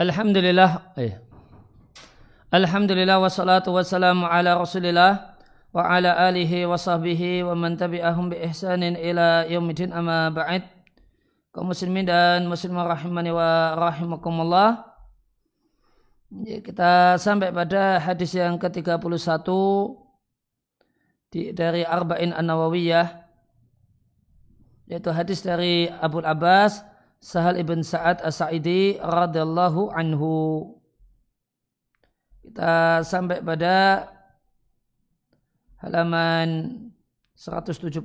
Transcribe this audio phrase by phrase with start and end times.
[0.00, 0.96] Alhamdulillah.
[0.96, 1.20] Eh.
[2.48, 5.36] Alhamdulillah wassalatu wassalamu ala Rasulillah
[5.68, 10.64] wa ala alihi wa sahbihi wa man tabi'ahum bi ihsanin ila yaumidin amma ba'id.
[11.52, 14.80] Kaum muslimin dan muslimah rahimani wa rahimakumullah.
[16.48, 19.44] Ya, kita sampai pada hadis yang ke-31
[21.28, 23.28] di, dari Arba'in An-Nawawiyah
[24.88, 26.80] yaitu hadis dari Abu Abbas
[27.22, 30.74] Sahal ibn Sa'ad As-Sa'idi radhiyallahu anhu.
[32.42, 34.10] Kita sampai pada
[35.78, 36.74] halaman
[37.38, 38.02] 170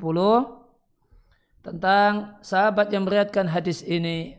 [1.65, 4.37] tentang sahabat yang meriatkan hadis ini.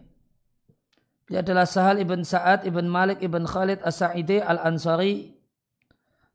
[1.27, 5.35] Dia adalah Sahal ibn Sa'ad ibn Malik ibn Khalid As-Sa'idi Al-Ansari.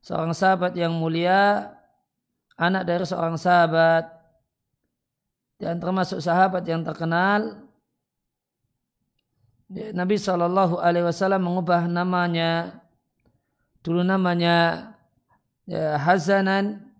[0.04, 1.72] Seorang sahabat yang mulia,
[2.60, 4.04] anak dari seorang sahabat.
[5.56, 7.63] Dan termasuk sahabat yang terkenal
[9.70, 12.82] Nabi Shallallahu Alaihi Wasallam mengubah namanya.
[13.80, 14.90] Dulu namanya
[15.64, 16.92] ya, Hazanan.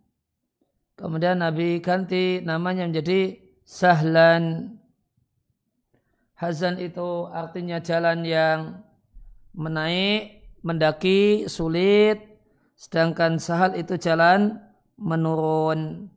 [0.95, 4.77] Kemudian Nabi ganti namanya menjadi Sahlan.
[6.35, 8.85] Hazan itu artinya jalan yang
[9.57, 12.21] menaik mendaki sulit.
[12.75, 14.61] Sedangkan Sahal itu jalan
[14.99, 16.11] menurun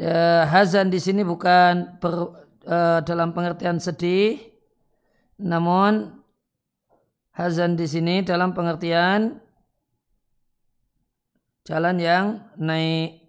[0.00, 2.14] ya, hazan di sini bukan per,
[2.64, 4.40] uh, dalam pengertian sedih,
[5.36, 6.16] namun
[7.36, 9.44] hazan di sini dalam pengertian
[11.68, 13.20] jalan yang naik.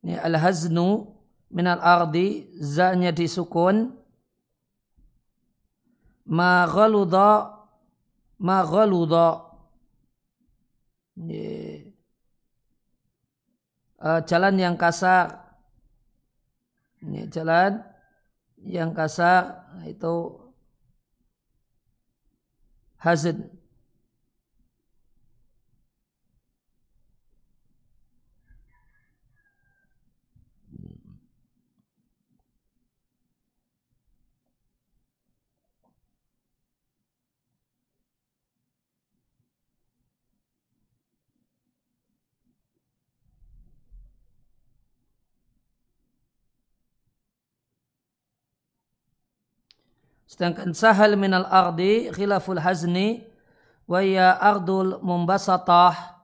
[0.00, 1.12] Ini al-haznu
[1.52, 3.99] minal ardi, zanya disukun,
[6.30, 7.60] ma ghaluda
[8.40, 9.50] ma ghaluda.
[14.00, 15.44] Uh, jalan yang kasar.
[17.04, 17.84] Ini jalan
[18.64, 20.40] yang kasar itu
[23.00, 23.59] hazin
[50.40, 53.28] Sedangkan sahal minal ardi khilaful hazni
[53.84, 56.16] wa ya ardul mumbasatah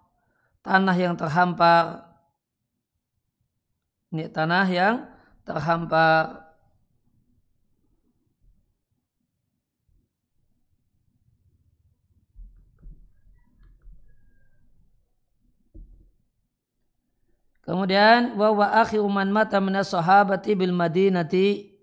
[0.64, 2.00] tanah yang terhampar.
[4.08, 5.04] Ini tanah yang
[5.44, 6.48] terhampar.
[17.68, 21.75] Kemudian wa wa akhiru man mata minas sahabati bil madinati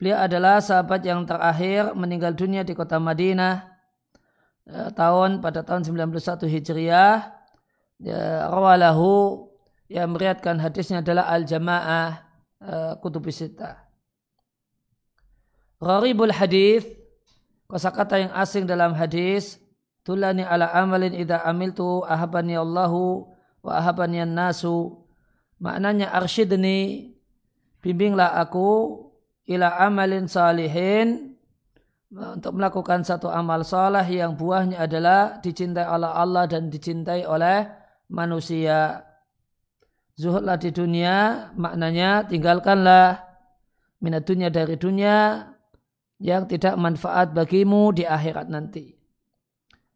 [0.00, 3.68] Beliau adalah sahabat yang terakhir meninggal dunia di kota Madinah
[4.64, 7.36] eh, tahun pada tahun 91 Hijriah.
[8.00, 9.44] Ya, rawalahu
[9.92, 12.32] yang meriatkan hadisnya adalah Al-Jamaah
[13.04, 13.88] Kutubisita.
[15.80, 16.84] Gharibul hadis
[17.64, 19.56] kosakata yang asing dalam hadis
[20.04, 23.32] tulani ala amalin idza amiltu ahabani Allahu
[23.64, 25.00] wa ahabani nasu
[25.56, 27.12] maknanya arsyidni
[27.80, 29.08] bimbinglah aku
[29.46, 31.36] ila amalin salihin
[32.10, 37.70] untuk melakukan satu amal salah yang buahnya adalah dicintai oleh Allah dan dicintai oleh
[38.10, 39.06] manusia.
[40.18, 43.24] Zuhudlah di dunia maknanya tinggalkanlah
[44.02, 45.48] minat dunia dari dunia
[46.20, 48.92] yang tidak manfaat bagimu di akhirat nanti.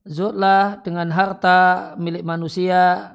[0.07, 3.13] Zuhudlah dengan harta milik manusia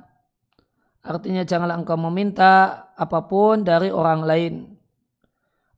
[1.00, 4.54] artinya janganlah engkau meminta apa pun dari orang lain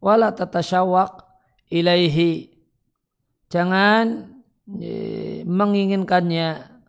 [0.02, 1.24] wala tatasyawak
[1.70, 2.52] ilaihi.
[3.48, 4.36] Jangan
[4.68, 4.92] e,
[5.46, 6.82] menginginkannya.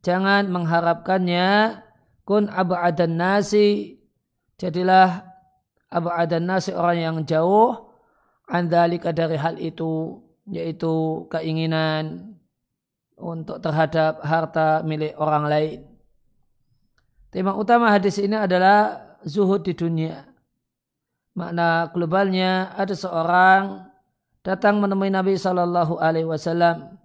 [0.00, 1.82] Jangan mengharapkannya.
[2.22, 4.00] Kun ab'adan nasi.
[4.56, 5.26] Jadilah
[5.90, 7.92] ab'adan nasi orang yang jauh.
[8.46, 10.22] Andalika dari hal itu.
[10.46, 12.38] Yaitu keinginan
[13.18, 15.80] untuk terhadap harta milik orang lain.
[17.34, 20.35] Tema utama hadis ini adalah zuhud di dunia
[21.36, 23.84] makna globalnya ada seorang
[24.40, 26.96] datang menemui Nabi Shallallahu Alaihi Wasallam.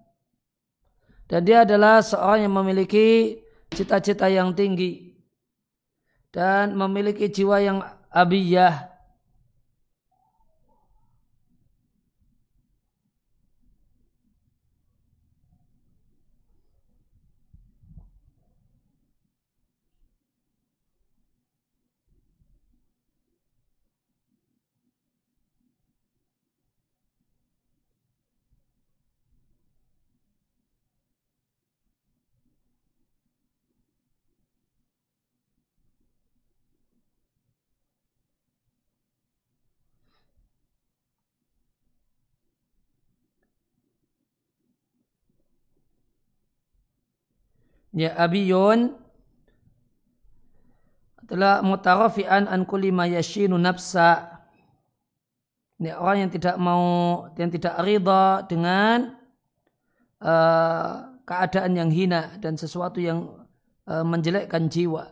[1.28, 3.40] Dan dia adalah seorang yang memiliki
[3.72, 5.16] cita-cita yang tinggi
[6.32, 7.78] dan memiliki jiwa yang
[8.12, 8.91] abiyah
[47.92, 48.96] ya abiyun.
[51.22, 54.42] Adalah mutarafian an kulli ma yashinu nafsa.
[55.80, 56.84] Ini orang yang tidak mau
[57.38, 59.16] yang tidak ridha dengan
[60.20, 63.48] uh, keadaan yang hina dan sesuatu yang
[63.88, 65.08] uh, menjelekkan jiwa.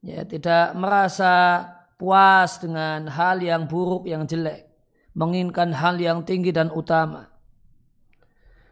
[0.00, 1.62] Ya tidak merasa
[2.00, 4.66] puas dengan hal yang buruk yang jelek.
[5.12, 7.30] Menginginkan hal yang tinggi dan utama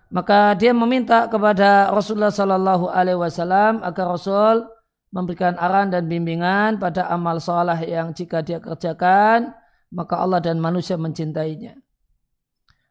[0.09, 4.65] maka dia meminta kepada Rasulullah Sallallahu Alaihi Wasallam agar Rasul
[5.13, 9.53] memberikan arahan dan bimbingan pada amal soleh yang jika dia kerjakan
[9.93, 11.77] maka Allah dan manusia mencintainya.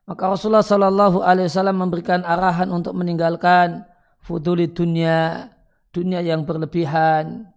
[0.07, 3.83] Maka Rasulullah Shallallahu Alaihi Wasallam memberikan arahan untuk meninggalkan
[4.23, 5.51] fuduli dunia,
[5.91, 7.51] dunia yang berlebihan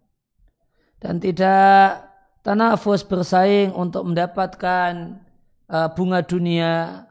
[0.99, 2.11] dan tidak
[2.43, 5.23] tanafus bersaing untuk mendapatkan
[5.71, 7.07] uh, bunga dunia,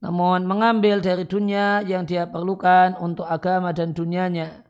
[0.00, 4.66] namun mengambil dari dunia yang dia perlukan untuk agama dan dunianya.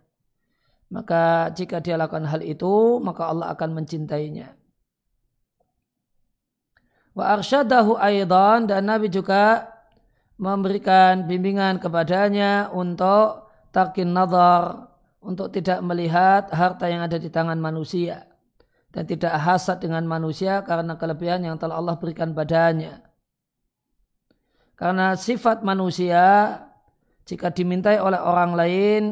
[0.86, 4.54] Maka jika dia lakukan hal itu maka Allah akan mencintainya.
[7.16, 9.72] Wa arsyadahu aidan dan Nabi juga
[10.36, 14.92] memberikan bimbingan kepadanya untuk takin nazar
[15.24, 18.30] untuk tidak melihat harta yang ada di tangan manusia.
[18.94, 23.05] Dan tidak hasad dengan manusia karena kelebihan yang telah Allah berikan padanya.
[24.76, 26.60] Karena sifat manusia
[27.24, 29.02] jika dimintai oleh orang lain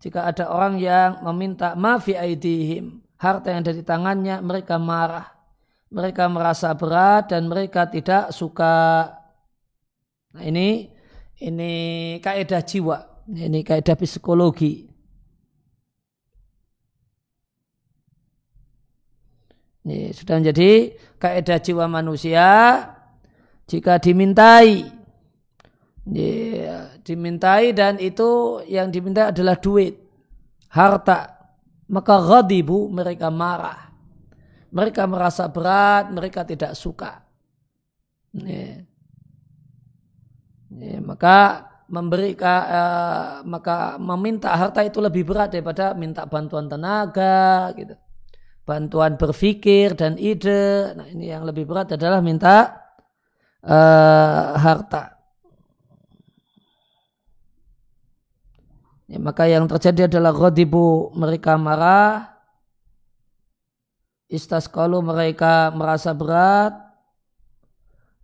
[0.00, 5.28] jika ada orang yang meminta mafi aidihim, harta yang ada di tangannya, mereka marah.
[5.92, 9.12] Mereka merasa berat dan mereka tidak suka.
[10.32, 10.88] Nah ini
[11.44, 11.72] ini
[12.24, 14.88] kaidah jiwa, ini kaidah psikologi.
[19.84, 22.48] Ini sudah menjadi kaidah jiwa manusia
[23.70, 25.00] jika dimintai
[26.10, 30.00] Ya, dimintai dan itu yang diminta adalah duit,
[30.72, 31.38] harta.
[31.86, 33.94] Maka ghadibu mereka marah.
[34.74, 37.22] Mereka merasa berat, mereka tidak suka.
[38.34, 38.86] Ya.
[40.70, 47.98] Ya, maka memberikan uh, maka meminta harta itu lebih berat daripada minta bantuan tenaga gitu.
[48.62, 50.94] Bantuan berpikir dan ide.
[50.94, 52.79] Nah, ini yang lebih berat adalah minta
[53.64, 55.16] uh, harta.
[59.10, 62.30] Ya, maka yang terjadi adalah ghadibu mereka marah,
[64.30, 66.78] istas kalau mereka merasa berat,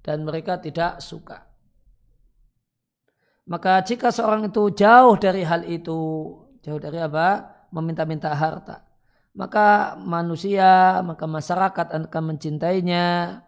[0.07, 1.43] dan mereka tidak suka.
[3.51, 5.99] Maka jika seorang itu jauh dari hal itu,
[6.63, 7.51] jauh dari apa?
[7.75, 8.87] Meminta-minta harta.
[9.35, 13.43] Maka manusia, maka masyarakat akan mencintainya,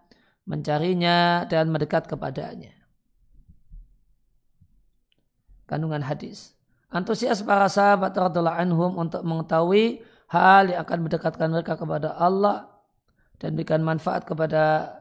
[0.49, 2.73] mencarinya, dan mendekat kepadanya.
[5.69, 6.57] Kandungan hadis
[6.89, 12.69] antusias para sahabat radhiallahu anhum untuk mengetahui hal yang akan mendekatkan mereka kepada Allah
[13.37, 14.97] dan berikan manfaat kepada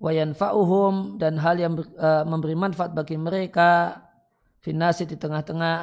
[0.00, 4.00] wayan fa'uhum dan hal yang uh, memberi manfaat bagi mereka
[4.64, 5.78] finasi di tengah-tengah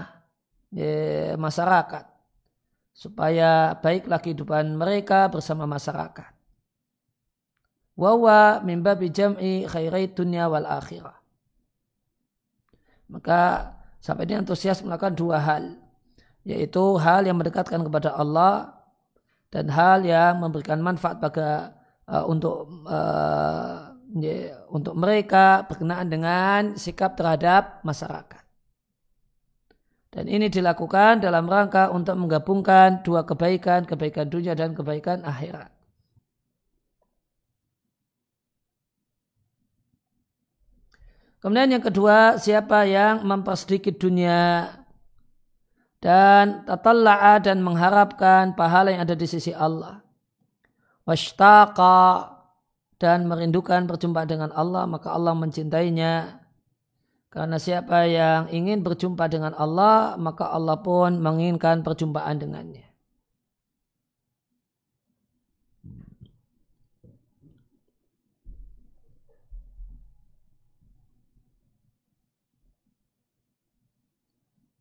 [0.74, 2.06] ya, masyarakat
[2.98, 6.37] supaya baiklah kehidupan mereka bersama masyarakat.
[7.98, 11.18] Wawa mimba bijam'i khairai dunia wal akhirah.
[13.10, 13.74] Maka
[14.08, 15.76] Sampai dia antusias melakukan dua hal.
[16.48, 18.72] Yaitu hal yang mendekatkan kepada Allah
[19.52, 27.20] dan hal yang memberikan manfaat bagi uh, untuk uh, ya, untuk mereka berkenaan dengan sikap
[27.20, 28.44] terhadap masyarakat.
[30.08, 35.68] Dan ini dilakukan dalam rangka untuk menggabungkan dua kebaikan, kebaikan dunia dan kebaikan akhirat.
[41.38, 44.74] Kemudian yang kedua, siapa yang mempersedikit dunia
[46.02, 50.02] dan tatalla'a dan mengharapkan pahala yang ada di sisi Allah.
[51.06, 52.34] Washtaqa
[52.98, 56.42] dan merindukan berjumpa dengan Allah, maka Allah mencintainya.
[57.30, 62.87] Karena siapa yang ingin berjumpa dengan Allah, maka Allah pun menginginkan perjumpaan dengannya.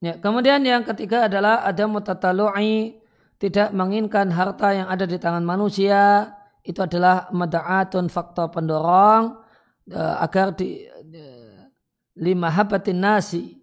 [0.06, 2.94] Ya, kemudian yang ketiga adalah ada mutatalu'i
[3.42, 6.30] tidak menginginkan harta yang ada di tangan manusia.
[6.62, 9.34] Itu adalah mada'atun faktor pendorong
[9.90, 11.66] uh, agar di uh,
[12.22, 13.58] lima habatin nasi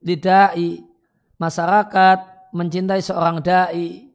[0.00, 0.80] didai
[1.36, 2.18] masyarakat
[2.56, 4.08] mencintai seorang dai.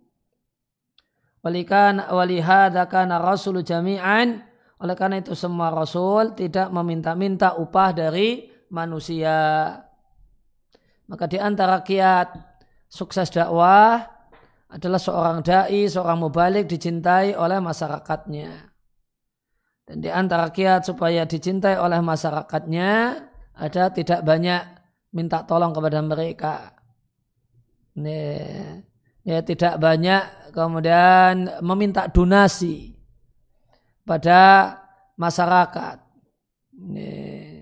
[1.46, 4.41] Walikan walihada kana rasul jami'an.
[4.82, 9.38] Oleh karena itu semua rasul tidak meminta-minta upah dari manusia
[11.08, 12.32] Maka di antara kiat
[12.89, 14.01] sukses dakwah
[14.72, 18.50] adalah seorang dai, seorang mubalik dicintai oleh masyarakatnya.
[19.84, 22.91] Dan di antara kiat supaya dicintai oleh masyarakatnya
[23.54, 24.63] ada tidak banyak
[25.13, 26.74] minta tolong kepada mereka.
[28.00, 28.82] Nih,
[29.21, 32.98] ya tidak banyak kemudian meminta donasi
[34.02, 34.74] pada
[35.19, 36.02] masyarakat.
[36.74, 37.53] Nih.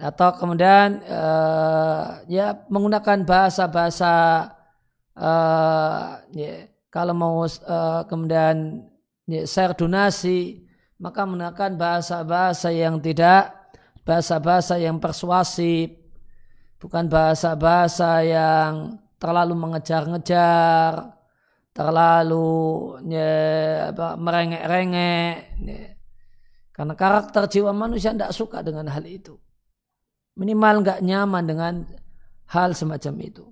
[0.00, 4.12] Atau kemudian uh, ya menggunakan bahasa-bahasa
[5.12, 8.80] uh, ya, kalau mau uh, kemudian
[9.28, 10.64] ya, share donasi
[11.00, 13.52] maka menggunakan bahasa-bahasa yang tidak
[14.08, 15.92] bahasa-bahasa yang persuasif
[16.80, 21.12] bukan bahasa-bahasa yang terlalu mengejar-ngejar
[21.76, 22.48] terlalu
[23.04, 25.92] ya, merengek-rengek ya.
[26.72, 29.36] karena karakter jiwa manusia tidak suka dengan hal itu
[30.40, 31.74] minimal nggak nyaman dengan
[32.48, 33.44] hal semacam itu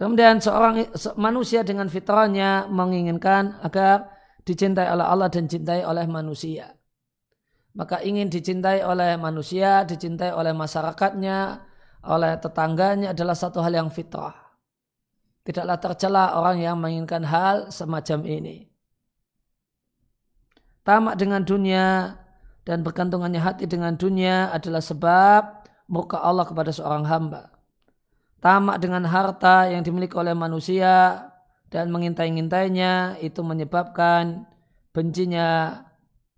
[0.00, 0.88] kemudian seorang
[1.20, 4.08] manusia dengan fitrahnya menginginkan agar
[4.48, 6.80] dicintai oleh Allah dan dicintai oleh manusia
[7.70, 11.62] maka ingin dicintai oleh manusia, dicintai oleh masyarakatnya,
[12.10, 14.34] oleh tetangganya adalah satu hal yang fitrah.
[15.46, 18.66] Tidaklah tercela orang yang menginginkan hal semacam ini.
[20.82, 22.16] Tamak dengan dunia
[22.70, 27.50] dan bergantungannya hati dengan dunia adalah sebab muka Allah kepada seorang hamba.
[28.38, 31.26] Tamak dengan harta yang dimiliki oleh manusia
[31.66, 34.46] dan mengintai-ngintainya itu menyebabkan
[34.94, 35.82] bencinya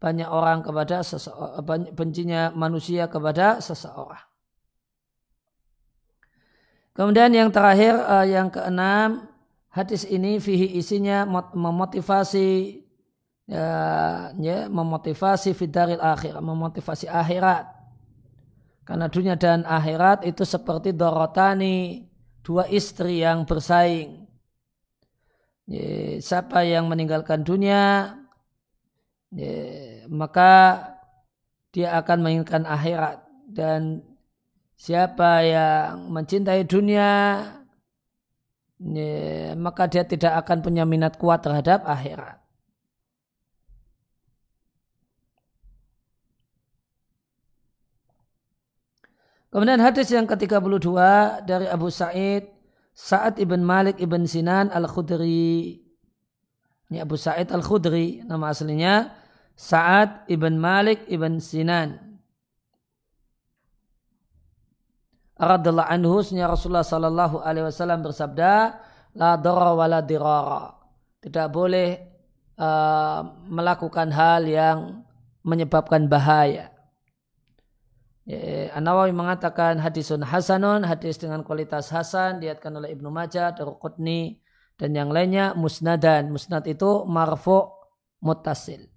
[0.01, 4.25] banyak orang kepada seseorang, bencinya manusia kepada seseorang.
[6.97, 9.29] Kemudian yang terakhir, uh, yang keenam,
[9.69, 12.82] hadis ini fihi isinya memotivasi
[13.53, 13.69] ya,
[14.41, 17.69] ya memotivasi fidaril akhir, memotivasi akhirat.
[18.83, 22.09] Karena dunia dan akhirat itu seperti dorotani,
[22.43, 24.25] dua istri yang bersaing.
[25.69, 28.17] Ya, siapa yang meninggalkan dunia,
[29.31, 29.57] ya,
[30.11, 30.83] maka
[31.71, 34.03] dia akan menginginkan akhirat dan
[34.75, 37.11] siapa yang mencintai dunia
[38.83, 42.42] ya, maka dia tidak akan punya minat kuat terhadap akhirat.
[49.53, 50.89] Kemudian hadis yang ke-32
[51.45, 52.49] dari Abu Sa'id
[52.97, 55.77] Sa'ad ibn Malik ibn Sinan al-Khudri.
[56.89, 59.13] Ini Abu Sa'id al-Khudri nama aslinya
[59.53, 62.17] Sa'ad ibn Malik ibn Sinan.
[65.37, 68.53] Radallahu anhu Rasulullah sallallahu alaihi wasallam bersabda,
[69.21, 70.65] la dara wa la dirara.
[71.21, 71.89] Tidak boleh
[72.57, 73.21] uh,
[73.53, 75.05] melakukan hal yang
[75.45, 76.72] menyebabkan bahaya.
[78.23, 84.39] Ya, An-Nawawi mengatakan hadisun hasanun, hadis dengan kualitas hasan, diatkan oleh Ibnu Majah, Daruqutni,
[84.79, 86.31] dan yang lainnya musnadan.
[86.31, 87.67] Musnad itu marfu
[88.23, 88.93] mutasil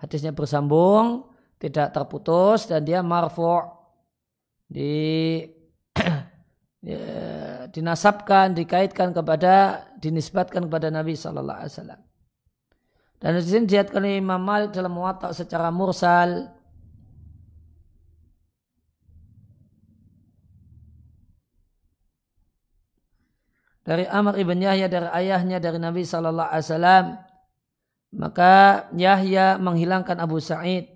[0.00, 3.64] hadisnya bersambung, tidak terputus dan dia marfu'
[4.68, 4.92] di
[6.90, 7.02] ya,
[7.72, 12.00] dinasabkan, dikaitkan kepada dinisbatkan kepada Nabi Wasallam.
[13.16, 16.52] Dan di sini diatkan Imam Malik dalam watak secara mursal.
[23.86, 27.04] Dari Amr ibn Yahya dari ayahnya dari Nabi Shallallahu Alaihi Wasallam
[28.16, 30.90] maka Yahya menghilangkan Abu Sa'id.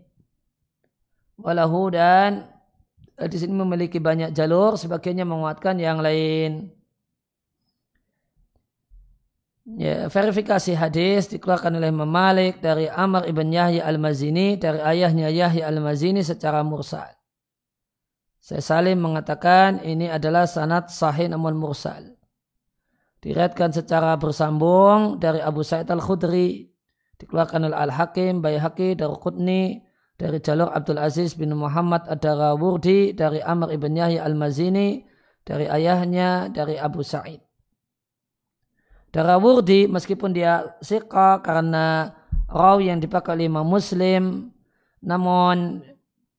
[1.40, 2.50] Walahu dan
[3.16, 6.72] eh, di sini memiliki banyak jalur, sebagainya menguatkan yang lain.
[9.78, 15.70] Ya, verifikasi hadis dikeluarkan oleh Imam Malik dari Amr ibn Yahya al-Mazini dari ayahnya Yahya
[15.70, 17.06] al-Mazini secara mursal.
[18.40, 22.19] Saya salim mengatakan ini adalah sanad sahih namun mursal.
[23.20, 26.72] Diriatkan secara bersambung dari Abu Sa'id al-Khudri
[27.20, 29.84] dikeluarkan oleh Al-Hakim, Bayhaqi, Darqutni,
[30.16, 35.04] dari jalur Abdul Aziz bin Muhammad Ad-Darawurdi, dari Amr ibn Yahya Al-Mazini,
[35.44, 37.44] dari ayahnya, dari Abu Sa'id.
[39.12, 42.14] Darawurdi meskipun dia siqa karena
[42.48, 44.48] raw yang dipakai oleh Imam Muslim,
[45.04, 45.84] namun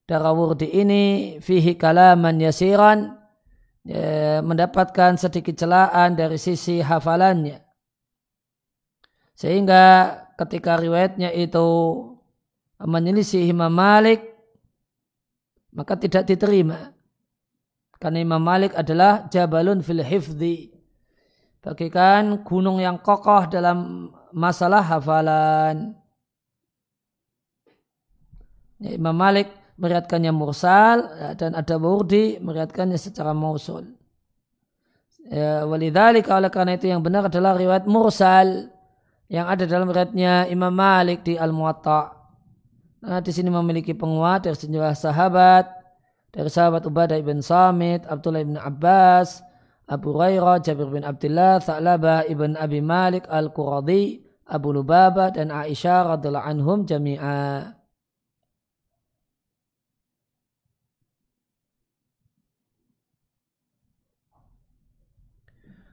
[0.09, 3.20] Darawurdi ini fihi kalaman yasiran,
[3.85, 7.61] ya, mendapatkan sedikit celaan dari sisi hafalannya.
[9.37, 11.67] Sehingga ketika riwayatnya itu
[12.81, 14.31] menyelisih Imam Malik
[15.71, 16.91] maka tidak diterima.
[18.01, 20.73] Karena Imam Malik adalah jabalun fil hifdi
[21.61, 25.93] bagikan gunung yang kokoh dalam masalah hafalan.
[28.81, 33.97] Ya, Imam Malik meriatkannya mursal ya, dan ada burdi meriatkannya secara mausul.
[35.25, 38.69] Ya, walidhalika oleh karena itu yang benar adalah riwayat mursal
[39.25, 42.13] yang ada dalam riwayatnya Imam Malik di Al-Muwatta.
[43.01, 45.65] Nah, di sini memiliki penguat dari sejumlah sahabat,
[46.29, 49.41] dari sahabat Ubadah ibn Samit, Abdullah ibn Abbas,
[49.89, 56.45] Abu Hurairah, Jabir bin Abdullah, Tha'labah ibn Abi Malik Al-Quradi, Abu Lubabah dan Aisyah radhiallahu
[56.45, 57.71] anhum jami'a.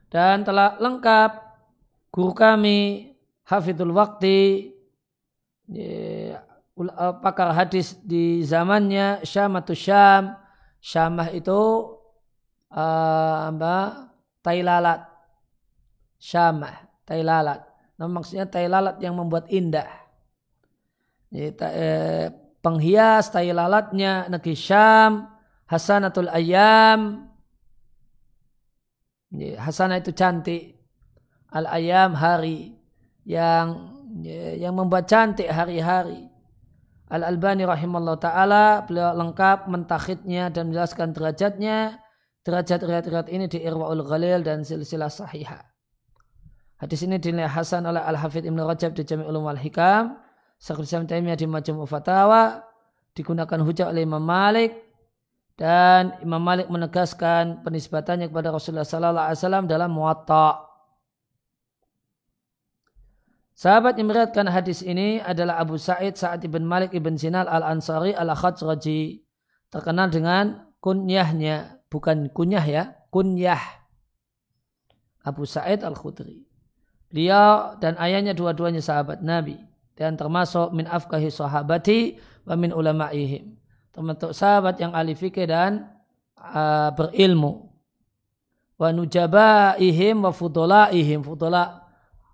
[0.08, 1.30] Dan telah lengkap
[2.08, 3.12] guru kami
[3.44, 4.72] Hafidul Waqti
[5.68, 6.32] Eh,
[7.20, 10.32] pakar hadis di zamannya Syamatu Syam.
[10.80, 11.60] Syamah itu
[12.72, 14.08] uh, apa?
[14.40, 15.04] Tai lalat.
[16.16, 17.60] Syamah, tai lalat.
[17.98, 19.90] Nah, maksudnya tai lalat yang membuat indah.
[21.28, 22.26] Jadi, eh,
[22.62, 25.28] penghias tai lalatnya negeri Syam,
[25.68, 27.27] Hasanatul Ayam.
[29.34, 30.76] Hasanah itu cantik.
[31.48, 32.76] Al Ayam hari
[33.24, 33.96] yang
[34.56, 36.28] yang membuat cantik hari-hari.
[37.08, 41.96] Al-Albani rahimahullah ta'ala beliau lengkap mentakhidnya dan menjelaskan derajatnya
[42.44, 45.64] derajat riwayat ini di Irwaul Ghalil dan silsilah sahihah.
[46.78, 50.20] Hadis ini dinilai Hasan oleh Al-Hafidh Ibn Rajab di Jami' Ulum Al-Hikam
[50.62, 52.62] Syekhul Islam Taimiyah di Majmu' Fatawa
[53.14, 54.87] digunakan hujah oleh Imam Malik
[55.58, 60.62] dan Imam Malik menegaskan penisbatannya kepada Rasulullah sallallahu alaihi wasallam dalam Muwatta.
[63.58, 69.26] Sahabat yang meriatkan hadis ini adalah Abu Sa'id Sa'ad ibn Malik ibn Sinal al-Ansari al-Khajraji.
[69.66, 71.82] Terkenal dengan kunyahnya.
[71.90, 73.58] Bukan kunyah ya, kunyah.
[75.26, 76.46] Abu Sa'id al-Khudri.
[77.10, 79.58] Beliau dan ayahnya dua-duanya sahabat Nabi.
[79.98, 82.14] Dan termasuk min afkahi sahabati
[82.46, 83.57] wa min ulama'ihim.
[83.98, 85.90] Termasuk sahabat yang ahli fikih dan
[86.38, 87.66] uh, berilmu.
[88.78, 91.26] Wa nujabaihim wa fudola'ihim.
[91.26, 91.82] Fudola'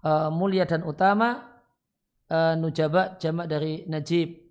[0.04, 1.56] uh, mulia dan utama
[2.28, 4.43] uh, nujaba jamak dari najib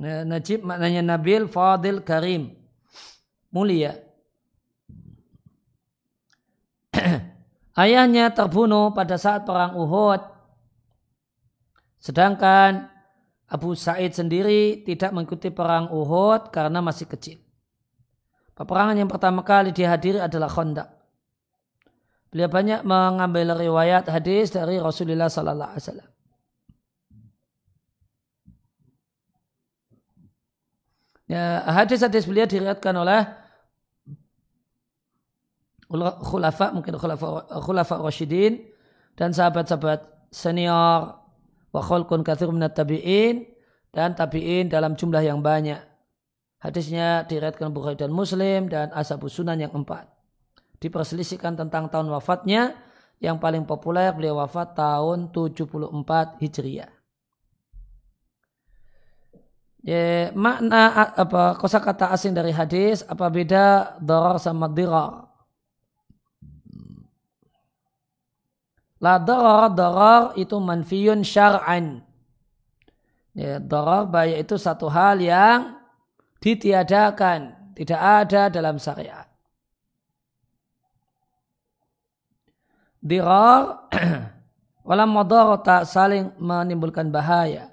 [0.00, 2.56] Najib maknanya Nabil, Fadil, Karim
[3.52, 3.98] mulia.
[7.82, 10.24] Ayahnya terbunuh pada saat perang Uhud.
[12.00, 12.88] Sedangkan
[13.50, 17.38] Abu Said sendiri tidak mengikuti perang Uhud karena masih kecil.
[18.56, 20.88] Peperangan yang pertama kali dihadiri adalah Khandaq.
[22.30, 26.09] Beliau banyak mengambil riwayat hadis dari Rasulullah Sallallahu Alaihi Wasallam.
[31.30, 33.22] Ya, hadis-hadis beliau diriatkan oleh
[36.26, 38.66] khulafa mungkin khulafa khulafa rasyidin
[39.14, 41.22] dan sahabat-sahabat senior
[41.70, 43.46] wa khalqun katsir minat tabi'in
[43.94, 45.78] dan tabi'in dalam jumlah yang banyak.
[46.58, 50.10] Hadisnya diriatkan Bukhari dan Muslim dan Ashabu Sunan yang empat.
[50.82, 52.74] Diperselisihkan tentang tahun wafatnya
[53.22, 56.99] yang paling populer beliau wafat tahun 74 Hijriah.
[59.80, 65.24] Ya, makna apa kosakata asing dari hadis apa beda darar sama dirar?
[69.00, 72.04] La darar, darar itu manfiyun syar'an.
[73.32, 75.80] Ya, darar bahaya itu satu hal yang
[76.44, 79.24] ditiadakan, tidak ada dalam syariat.
[83.00, 83.88] Dirar,
[84.88, 85.16] walam
[85.64, 87.69] tak saling menimbulkan bahaya.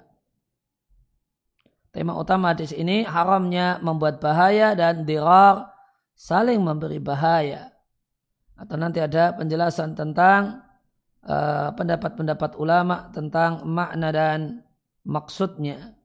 [1.98, 5.66] Tema utama di sini haramnya membuat bahaya dan dirar
[6.14, 7.74] saling memberi bahaya.
[8.54, 10.68] Atau nanti ada penjelasan tentang
[11.28, 14.64] Eh, pendapat-pendapat uh, ulama tentang makna dan
[15.04, 15.98] maksudnya.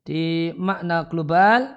[0.00, 1.76] Di makna global,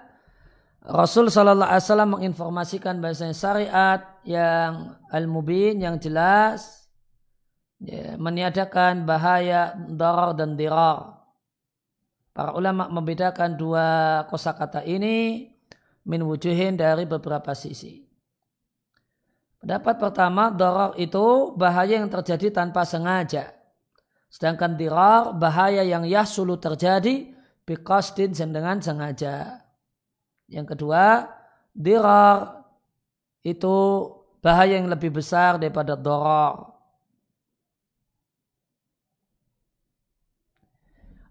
[0.79, 6.82] Rasul Sallallahu Alaihi Wasallam menginformasikan bahasanya syariat yang al-mubin, yang jelas,
[7.83, 11.19] ya, meniadakan bahaya darar dan dirar.
[12.33, 13.87] Para ulama membedakan dua
[14.25, 15.45] kosakata ini
[16.09, 18.01] min wujuhin dari beberapa sisi.
[19.63, 23.55] Pendapat pertama, doror itu bahaya yang terjadi tanpa sengaja.
[24.27, 27.31] Sedangkan dirar, bahaya yang yasulu terjadi,
[27.63, 29.63] bikostin dengan sengaja.
[30.51, 31.31] Yang kedua,
[31.71, 32.65] dirar
[33.39, 34.09] itu
[34.43, 36.72] bahaya yang lebih besar daripada doror.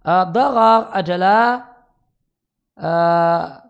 [0.03, 1.63] Uh, doror adalah
[2.75, 3.63] uh,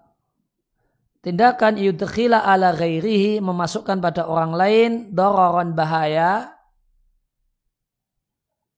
[1.21, 6.57] tindakan yudkhila ala ghairihi memasukkan pada orang lain dororon bahaya.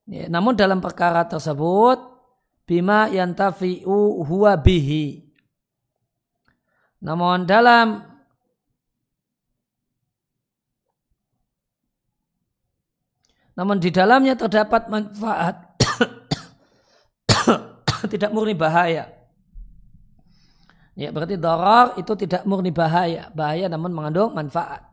[0.05, 1.97] Ya, namun dalam perkara tersebut
[2.69, 5.25] bima yantafi'u huwa bihi.
[7.01, 8.05] Namun dalam
[13.55, 15.64] namun di dalamnya terdapat manfaat
[18.13, 19.11] tidak murni bahaya.
[20.95, 23.31] Ya, berarti darar itu tidak murni bahaya.
[23.35, 24.87] Bahaya namun mengandung manfaat.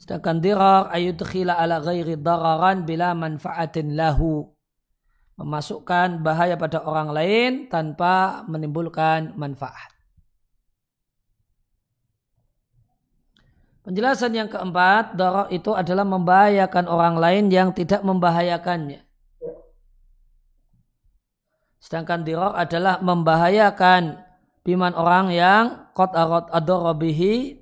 [0.00, 4.48] Sedangkan dirar ayudkhila ala ghairi dararan bila manfaatin lahu.
[5.36, 9.92] Memasukkan bahaya pada orang lain tanpa menimbulkan manfaat.
[13.80, 19.09] Penjelasan yang keempat, darar itu adalah membahayakan orang lain yang tidak membahayakannya.
[21.80, 24.20] Sedangkan dirar adalah membahayakan
[24.60, 25.64] biman orang yang
[25.96, 27.56] kot arot adorobihi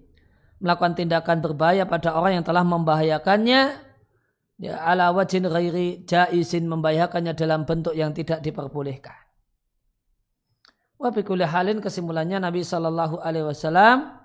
[0.59, 3.79] melakukan tindakan berbahaya pada orang yang telah membahayakannya
[4.59, 9.15] ya, ala wajin ghairi jaisin membahayakannya dalam bentuk yang tidak diperbolehkan.
[10.99, 11.15] Wa
[11.47, 14.19] halin kesimpulannya Nabi Shallallahu Alaihi Wasallam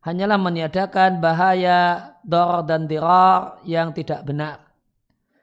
[0.00, 4.72] hanyalah meniadakan bahaya dor dan dirar yang tidak benar.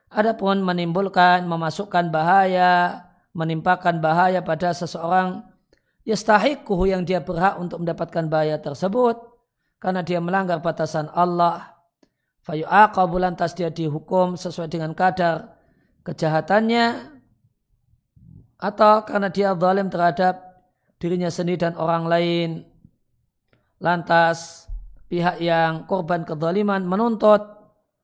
[0.10, 5.46] Adapun menimbulkan, memasukkan bahaya, menimpakan bahaya pada seseorang
[6.08, 9.18] yastahiquhu yang dia berhak untuk mendapatkan bahaya tersebut.
[9.80, 11.72] Karena dia melanggar batasan Allah
[12.44, 15.56] fayu'aqabu lantas dia dihukum sesuai dengan kadar
[16.04, 17.16] kejahatannya.
[18.60, 20.36] Atau karena dia zalim terhadap
[21.00, 22.50] dirinya sendiri dan orang lain.
[23.80, 24.68] Lantas
[25.08, 27.40] pihak yang korban kezaliman menuntut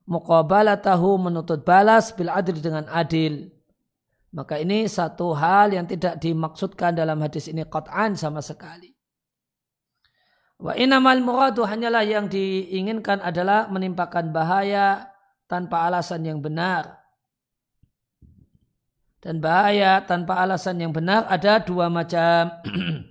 [0.08, 3.55] muqabalatahu menuntut balas bil adil dengan adil
[4.36, 8.92] maka ini satu hal yang tidak dimaksudkan dalam hadis ini qat'an sama sekali.
[10.60, 15.08] Wa inamal muradu hanyalah yang diinginkan adalah menimpakan bahaya
[15.48, 17.00] tanpa alasan yang benar.
[19.24, 22.60] Dan bahaya tanpa alasan yang benar ada dua macam.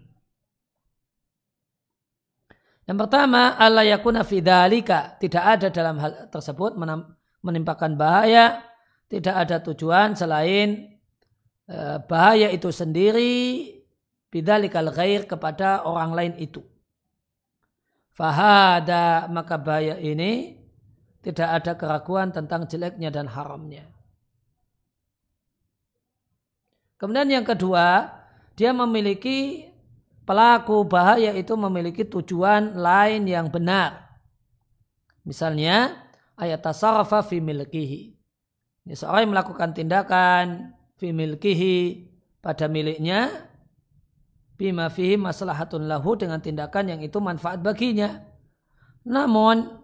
[2.87, 5.17] yang pertama, Allah yakuna fidalika.
[5.17, 6.77] Tidak ada dalam hal tersebut
[7.41, 8.61] menimpakan bahaya.
[9.09, 10.94] Tidak ada tujuan selain
[12.05, 13.73] bahaya itu sendiri
[14.29, 16.61] bidzalikal ghair kepada orang lain itu.
[18.15, 20.61] Fahada maka bahaya ini
[21.25, 23.89] tidak ada keraguan tentang jeleknya dan haramnya.
[27.01, 28.13] Kemudian yang kedua,
[28.55, 29.67] dia memiliki
[30.25, 34.15] pelaku bahaya itu memiliki tujuan lain yang benar.
[35.25, 35.97] Misalnya
[36.37, 38.15] ayat tasarrafa fi milkihi.
[38.85, 42.07] Ini seorang yang melakukan tindakan fi milkihi
[42.39, 43.51] pada miliknya
[44.55, 48.23] bima fihi maslahatun lahu dengan tindakan yang itu manfaat baginya.
[49.05, 49.83] Namun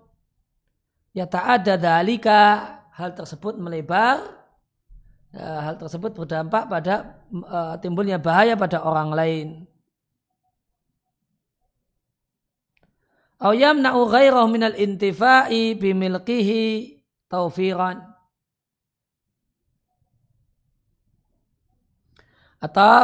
[1.11, 2.41] ya tak ada dalika
[2.95, 4.23] hal tersebut melebar
[5.35, 9.49] ya, hal tersebut berdampak pada uh, timbulnya bahaya pada orang lain.
[13.41, 17.01] Au yamna'u ghairahu minal intifa'i bimilkihi
[17.33, 18.10] taufiran
[22.61, 22.97] atau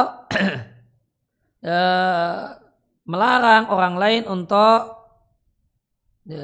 [1.65, 1.77] e,
[3.11, 4.81] melarang orang lain untuk
[6.29, 6.39] e,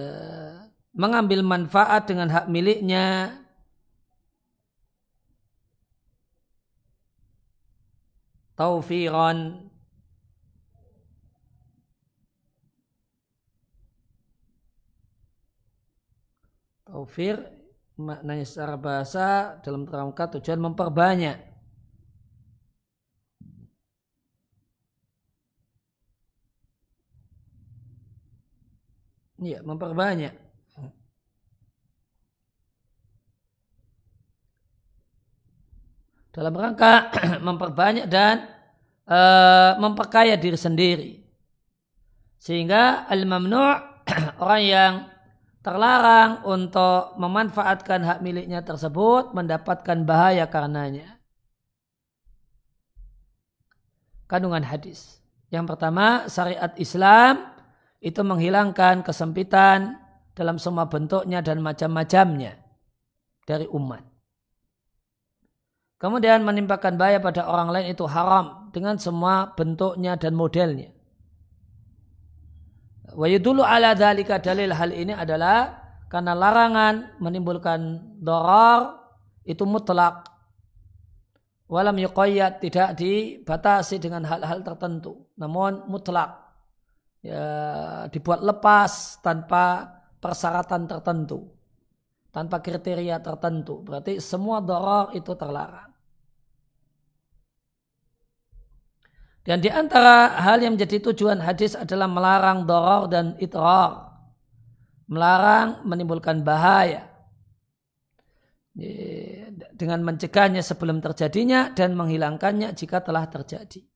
[0.97, 3.37] mengambil manfaat dengan hak miliknya.
[8.53, 9.69] Taufiran.
[16.85, 17.41] Taufir
[17.97, 21.52] maknanya secara bahasa dalam kerangka tujuan memperbanyak
[29.43, 30.33] Iya, memperbanyak.
[36.33, 37.13] Dalam rangka
[37.47, 38.49] memperbanyak dan
[39.05, 39.19] e,
[39.77, 41.11] memperkaya diri sendiri.
[42.41, 44.01] Sehingga al-mamnu'
[44.43, 44.93] orang yang
[45.61, 51.21] terlarang untuk memanfaatkan hak miliknya tersebut mendapatkan bahaya karenanya.
[54.25, 55.21] Kandungan hadis.
[55.53, 57.52] Yang pertama, syariat Islam
[58.03, 59.95] itu menghilangkan kesempitan
[60.35, 62.59] dalam semua bentuknya dan macam-macamnya
[63.47, 64.03] dari umat.
[66.03, 70.91] Kemudian menimpakan bahaya pada orang lain itu haram dengan semua bentuknya dan modelnya.
[73.15, 75.79] Wa yudulu ala dhalika dalil hal ini adalah
[76.13, 79.01] Karena larangan menimbulkan doror
[79.49, 80.29] itu mutlak.
[81.65, 85.25] Walam yuqayyad tidak dibatasi dengan hal-hal tertentu.
[85.41, 86.42] Namun mutlak.
[87.23, 87.47] Ya,
[88.11, 89.87] dibuat lepas tanpa
[90.19, 91.47] persyaratan tertentu.
[92.35, 93.79] Tanpa kriteria tertentu.
[93.79, 95.93] Berarti semua doror itu terlarang.
[99.43, 104.11] Dan di antara hal yang menjadi tujuan hadis adalah melarang doror dan itrar.
[105.07, 107.07] Melarang menimbulkan bahaya.
[109.75, 113.92] Dengan mencegahnya sebelum terjadinya dan menghilangkannya jika telah terjadi.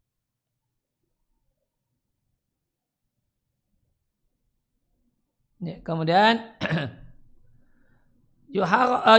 [5.57, 6.53] Ya, kemudian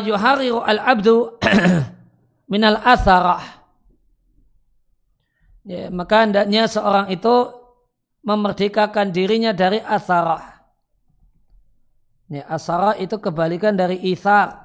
[0.06, 1.34] yuhariru al-abdu
[2.52, 3.58] minal atharah
[5.68, 7.52] Ya, maka hendaknya seorang itu
[8.24, 10.64] memerdekakan dirinya dari asarah.
[12.32, 14.64] Ya, asarah itu kebalikan dari isar.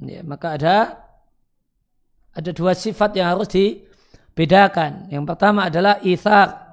[0.00, 0.76] Ya, maka ada
[2.32, 3.48] ada dua sifat yang harus
[4.36, 5.08] dibedakan.
[5.08, 6.68] Yang pertama adalah isar.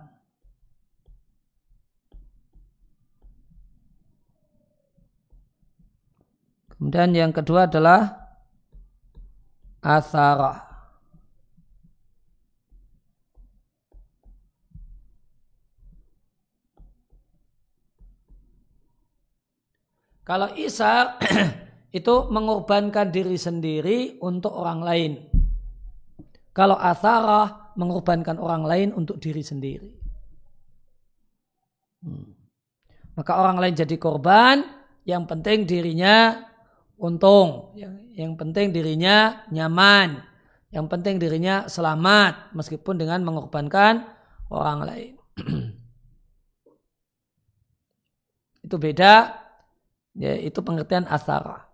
[6.75, 8.11] Kemudian yang kedua adalah
[9.79, 10.59] asarah.
[20.27, 21.19] Kalau Isa
[21.99, 25.32] itu mengorbankan diri sendiri untuk orang lain.
[26.53, 29.91] Kalau asarah mengorbankan orang lain untuk diri sendiri.
[32.05, 32.29] Hmm.
[33.17, 34.61] Maka orang lain jadi korban,
[35.05, 36.45] yang penting dirinya
[37.01, 37.73] untung.
[37.73, 40.21] Yang, yang penting dirinya nyaman.
[40.73, 44.05] Yang penting dirinya selamat meskipun dengan mengorbankan
[44.49, 45.13] orang lain.
[48.65, 49.41] itu beda.
[50.13, 51.72] Ya, itu pengertian asara.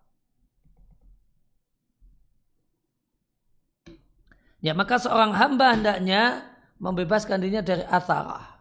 [4.60, 6.44] Ya maka seorang hamba hendaknya
[6.80, 8.60] membebaskan dirinya dari asara.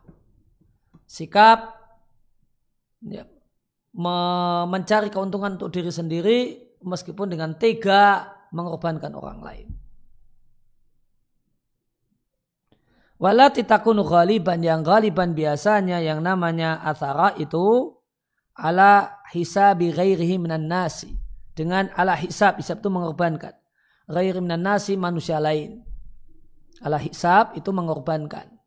[1.09, 1.75] Sikap
[3.03, 3.27] ya,
[4.69, 6.39] mencari keuntungan untuk diri sendiri
[6.83, 9.69] meskipun dengan tega mengorbankan orang lain.
[13.19, 17.99] Wala titakunu ghaliban yang ghaliban biasanya yang namanya athara itu
[18.55, 21.19] ala hisabi ghairihi minan nasi.
[21.59, 23.59] Dengan ala hisab, hisab itu mengorbankan.
[24.07, 25.88] Ghairi minan nasi manusia lain.
[26.83, 28.59] Ala hisab itu mengorbankan.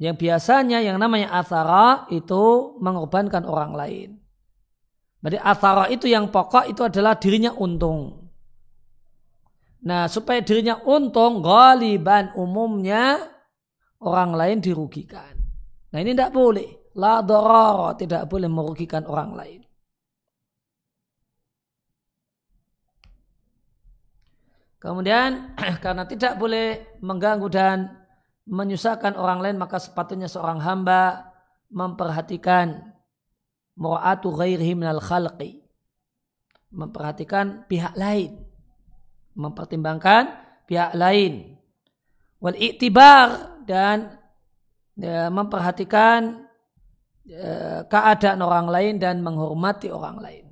[0.00, 4.10] Yang biasanya yang namanya athara itu mengorbankan orang lain.
[5.24, 8.28] Jadi athara itu yang pokok itu adalah dirinya untung.
[9.84, 13.20] Nah supaya dirinya untung, galiban umumnya
[14.04, 15.32] orang lain dirugikan.
[15.92, 16.92] Nah ini tidak boleh.
[16.94, 19.63] La doror, tidak boleh merugikan orang lain.
[24.84, 27.88] Kemudian karena tidak boleh mengganggu dan
[28.44, 31.32] menyusahkan orang lain maka sepatutnya seorang hamba
[31.72, 32.92] memperhatikan
[33.80, 35.64] mu'atu ghairihi minal khalqi.
[36.68, 38.44] Memperhatikan pihak lain.
[39.32, 40.36] Mempertimbangkan
[40.68, 41.56] pihak lain.
[42.44, 44.20] Wal iktibar dan
[45.00, 46.44] ya, memperhatikan
[47.24, 50.43] ya, keadaan orang lain dan menghormati orang lain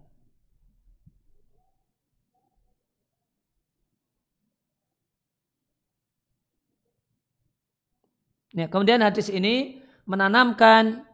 [8.53, 11.09] Ya, kemudian hadis ini menanamkan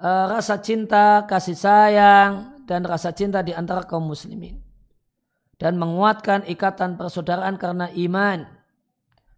[0.00, 4.56] uh, rasa cinta, kasih sayang, dan rasa cinta di antara kaum muslimin.
[5.60, 8.48] Dan menguatkan ikatan persaudaraan karena iman.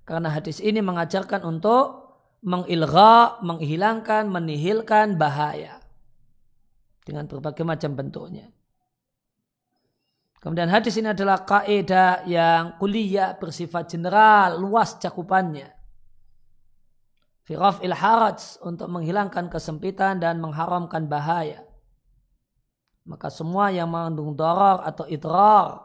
[0.07, 2.17] Karena hadis ini mengajarkan untuk
[2.47, 5.83] mengilgha, menghilangkan, menihilkan bahaya.
[7.05, 8.49] Dengan berbagai macam bentuknya.
[10.41, 15.84] Kemudian hadis ini adalah kaidah yang kuliah bersifat general, luas cakupannya
[17.45, 21.61] Firaf il haraj untuk menghilangkan kesempitan dan mengharamkan bahaya.
[23.05, 25.85] Maka semua yang mengandung doror atau idrar,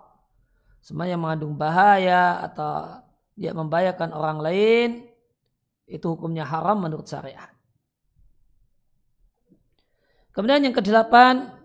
[0.80, 3.03] semua yang mengandung bahaya atau
[3.36, 4.89] dia membahayakan orang lain,
[5.84, 7.51] itu hukumnya haram menurut syariat.
[10.32, 11.60] Kemudian yang kedelapan,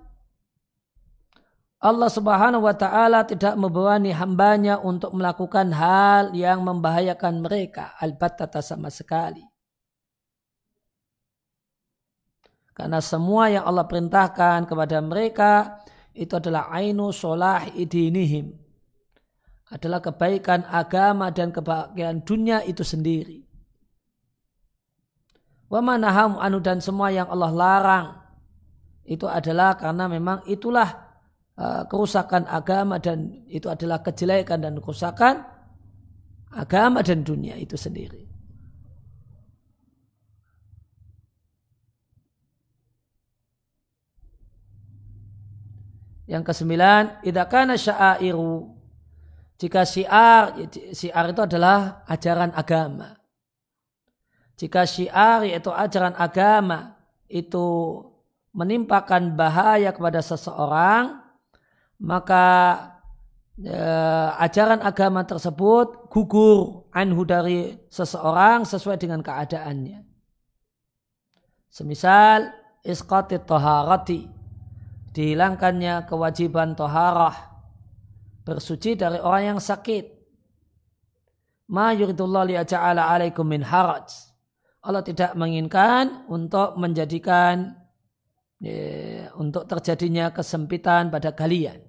[1.79, 7.95] Allah subhanahu wa ta'ala tidak membebani hambanya untuk melakukan hal yang membahayakan mereka.
[8.03, 9.54] Albatta sama sekali.
[12.75, 15.79] Karena semua yang Allah perintahkan kepada mereka
[16.11, 18.51] itu adalah ainu solah idinihim.
[19.71, 23.47] Adalah kebaikan agama dan kebahagiaan dunia itu sendiri.
[25.71, 28.09] Wa manaham anu dan semua yang Allah larang
[29.07, 30.87] itu adalah karena memang itulah
[31.59, 35.45] uh, kerusakan agama dan itu adalah kejelekan dan kerusakan
[36.55, 38.34] agama dan dunia itu sendiri.
[46.25, 48.73] Yang kesembilan, idakana syairu.
[49.61, 50.57] Jika syiar,
[50.93, 53.17] syiar itu adalah ajaran agama.
[54.59, 56.97] Jika syiar yaitu ajaran agama
[57.29, 58.01] itu
[58.55, 61.23] menimpakan bahaya kepada seseorang,
[61.99, 62.47] maka
[63.59, 70.07] eh, ajaran agama tersebut gugur anhu dari seseorang sesuai dengan keadaannya.
[71.67, 72.55] Semisal
[72.87, 74.31] isqatit toharati,
[75.15, 77.55] dihilangkannya kewajiban toharah,
[78.43, 80.11] bersuci dari orang yang sakit.
[81.71, 84.35] Ma yuridullah li'aja'ala alaikum min haraj
[84.85, 87.73] Allah tidak menginginkan untuk menjadikan
[88.61, 91.81] ya, untuk terjadinya kesempitan pada kalian.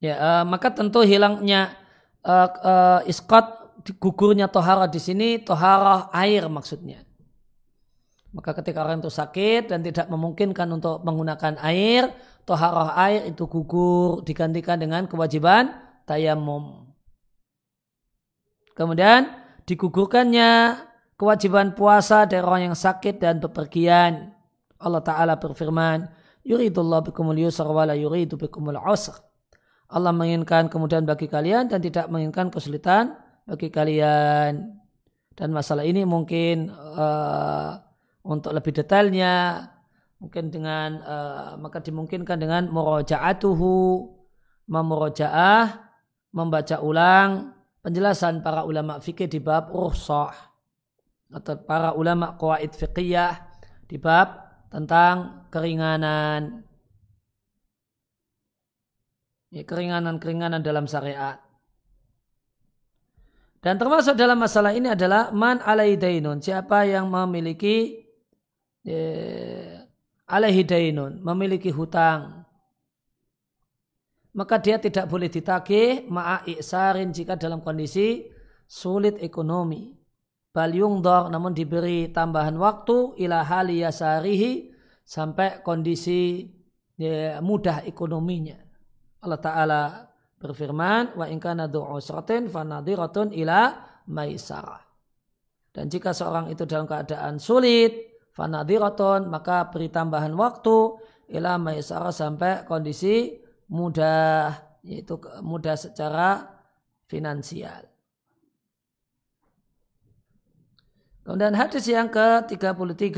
[0.00, 1.76] Ya, uh, maka tentu hilangnya
[2.24, 7.04] uh, uh, iskot gugurnya tohara di sini tohara air maksudnya.
[8.34, 12.10] Maka ketika orang itu sakit dan tidak memungkinkan untuk menggunakan air,
[12.42, 15.70] toharoh air itu gugur digantikan dengan kewajiban
[16.02, 16.90] tayamum.
[18.74, 19.30] Kemudian
[19.70, 20.82] digugurkannya
[21.14, 24.34] kewajiban puasa dari orang yang sakit dan bepergian.
[24.82, 26.10] Allah Ta'ala berfirman,
[26.42, 29.14] Yuridullah bikumul yusr wa la yuridu bikumul usr.
[29.88, 33.14] Allah menginginkan kemudian bagi kalian dan tidak menginginkan kesulitan
[33.44, 34.80] bagi kalian.
[35.34, 37.74] Dan masalah ini mungkin uh,
[38.24, 39.66] untuk lebih detailnya
[40.22, 44.08] mungkin dengan uh, maka dimungkinkan dengan murojaatuhu
[44.64, 45.84] memurojaah
[46.32, 47.52] membaca ulang
[47.84, 50.32] penjelasan para ulama fikih di bab ruhsah
[51.28, 53.36] atau para ulama qawaid fiqiyah
[53.84, 54.32] di bab
[54.72, 56.64] tentang keringanan
[59.52, 61.43] ya, keringanan-keringanan dalam syariat
[63.64, 68.04] dan termasuk dalam masalah ini adalah man alaidainun siapa yang memiliki
[68.84, 69.00] ya,
[70.28, 72.44] alaihi dainun, memiliki hutang.
[74.34, 78.26] Maka dia tidak boleh ditagih ma'a iksarin jika dalam kondisi
[78.66, 79.94] sulit ekonomi.
[80.50, 84.74] Bal yungdor namun diberi tambahan waktu ila hali yasarihi
[85.06, 86.50] sampai kondisi
[86.98, 88.58] ya, mudah ekonominya.
[89.22, 89.82] Allah Ta'ala
[90.44, 93.72] berfirman wa in kana du'usratin fanadiratun ila
[94.12, 94.84] maisarah.
[95.72, 101.00] Dan jika seorang itu dalam keadaan sulit, fanadiraton maka beri tambahan waktu
[101.32, 103.40] ila maisara sampai kondisi
[103.72, 104.52] mudah
[104.84, 106.60] yaitu mudah secara
[107.08, 107.88] finansial.
[111.24, 113.16] Kemudian hadis yang ke-33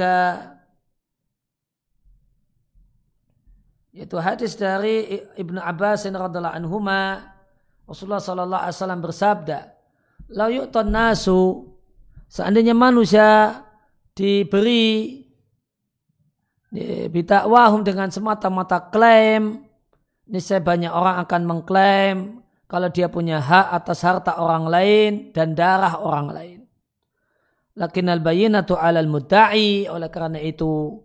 [3.96, 7.32] yaitu hadis dari Ibnu Abbas radhiallahu anhuma
[7.88, 9.58] Rasulullah sallallahu alaihi wasallam bersabda,
[10.36, 11.72] "La yu'tan nasu"
[12.26, 13.62] Seandainya manusia
[14.12, 15.22] diberi
[17.08, 19.62] bidakwahum dengan semata-mata klaim
[20.26, 22.16] niscaya banyak orang akan mengklaim
[22.66, 26.58] kalau dia punya hak atas harta orang lain dan darah orang lain.
[27.78, 30.98] Lakin al bayinatu alal mudda'i oleh karena itu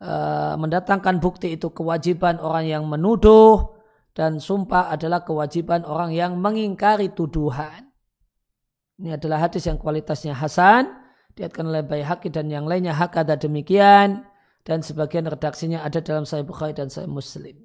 [0.00, 3.76] uh, mendatangkan bukti itu kewajiban orang yang menuduh
[4.16, 7.92] dan sumpah adalah kewajiban orang yang mengingkari tuduhan.
[8.96, 10.88] Ini adalah hadis yang kualitasnya hasan
[11.36, 14.24] diatkan oleh Baihaqi dan yang lainnya hak ada demikian
[14.64, 17.60] dan sebagian redaksinya ada dalam Sahih Bukhari dan Sahih Muslim.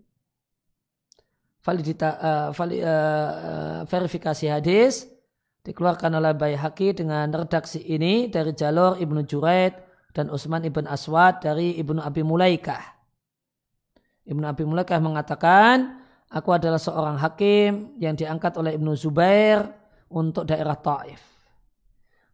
[1.63, 5.07] Validita, uh, vali, uh, verifikasi hadis
[5.63, 11.79] dikeluarkan oleh Baihaqi dengan redaksi ini dari jalur Ibnu Juraid dan Utsman ibn Aswad dari
[11.79, 12.83] Ibnu Abi Mulaikah.
[14.27, 19.65] Ibnu Abi Mulaikah mengatakan, aku adalah seorang hakim yang diangkat oleh Ibnu Zubair
[20.11, 21.19] untuk daerah Taif.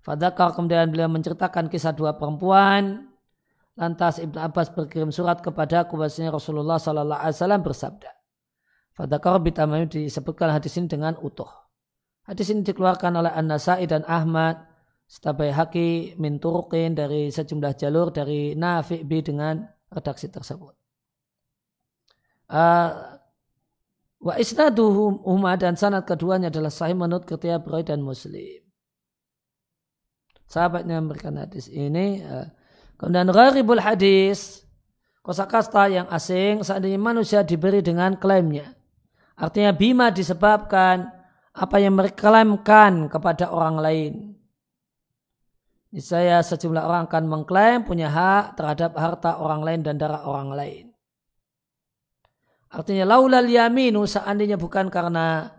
[0.01, 3.11] Fadakar kemudian beliau menceritakan kisah dua perempuan.
[3.77, 8.09] Lantas Ibn Abbas berkirim surat kepada bahwasanya Rasulullah Sallallahu Alaihi Wasallam bersabda.
[8.97, 11.51] Fadakar bitamami disebutkan hadis ini dengan utuh.
[12.25, 14.66] Hadis ini dikeluarkan oleh An-Nasai dan Ahmad
[15.07, 20.75] Setabai Haki min Turqin dari sejumlah jalur dari Nafi' B dengan redaksi tersebut.
[22.47, 23.15] Uh,
[24.19, 25.23] wa isnaduhum
[25.55, 28.67] dan sanad keduanya adalah sahih menurut Ketia dan Muslim
[30.47, 32.23] sahabatnya memberikan hadis ini.
[32.23, 32.49] Ya.
[32.97, 34.65] Kemudian gharibul hadis,
[35.21, 38.73] kosakasta yang asing seandainya manusia diberi dengan klaimnya.
[39.37, 41.13] Artinya bima disebabkan
[41.53, 44.13] apa yang mereka klaimkan kepada orang lain.
[45.97, 50.85] Saya sejumlah orang akan mengklaim punya hak terhadap harta orang lain dan darah orang lain.
[52.69, 55.57] Artinya laulal yaminu seandainya bukan karena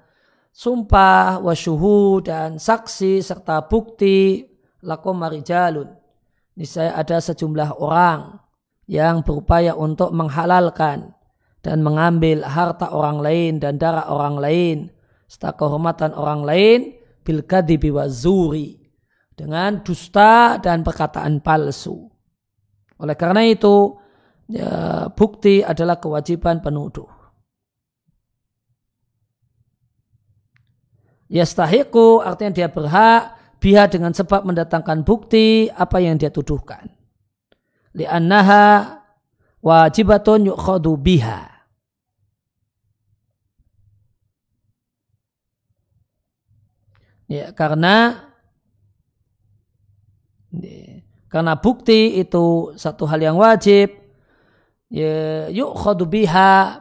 [0.55, 4.47] sumpah, wasyuhu dan saksi serta bukti
[4.87, 5.91] lakum marijalun.
[6.63, 8.39] Saya ada sejumlah orang
[8.91, 11.15] yang berupaya untuk menghalalkan
[11.63, 14.77] dan mengambil harta orang lain dan darah orang lain
[15.27, 16.79] serta kehormatan orang lain
[17.23, 18.88] bil kadibi wa zuri
[19.39, 22.11] dengan dusta dan perkataan palsu.
[22.99, 23.95] Oleh karena itu,
[24.51, 27.07] ya, bukti adalah kewajiban penuduh.
[31.31, 36.91] Yastahiku artinya dia berhak biha dengan sebab mendatangkan bukti apa yang dia tuduhkan.
[37.95, 38.99] Li'annaha
[39.63, 41.55] wajibatun yukhadu biha.
[47.29, 48.28] Ya, karena
[51.29, 53.93] karena bukti itu satu hal yang wajib.
[54.89, 55.77] Ya, yuk
[56.09, 56.81] biha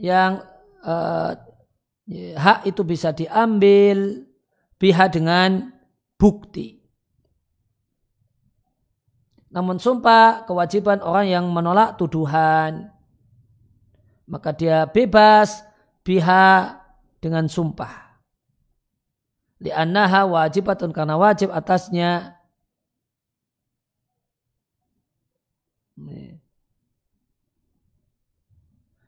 [0.00, 0.40] yang
[0.80, 1.36] uh,
[2.40, 4.24] hak itu bisa diambil
[4.80, 5.68] biha dengan
[6.16, 6.80] bukti.
[9.52, 12.96] Namun sumpah kewajiban orang yang menolak tuduhan
[14.26, 15.62] maka dia bebas
[16.02, 16.76] biha
[17.22, 18.20] dengan sumpah
[19.62, 22.35] li'annaha wajibatun karena wajib atasnya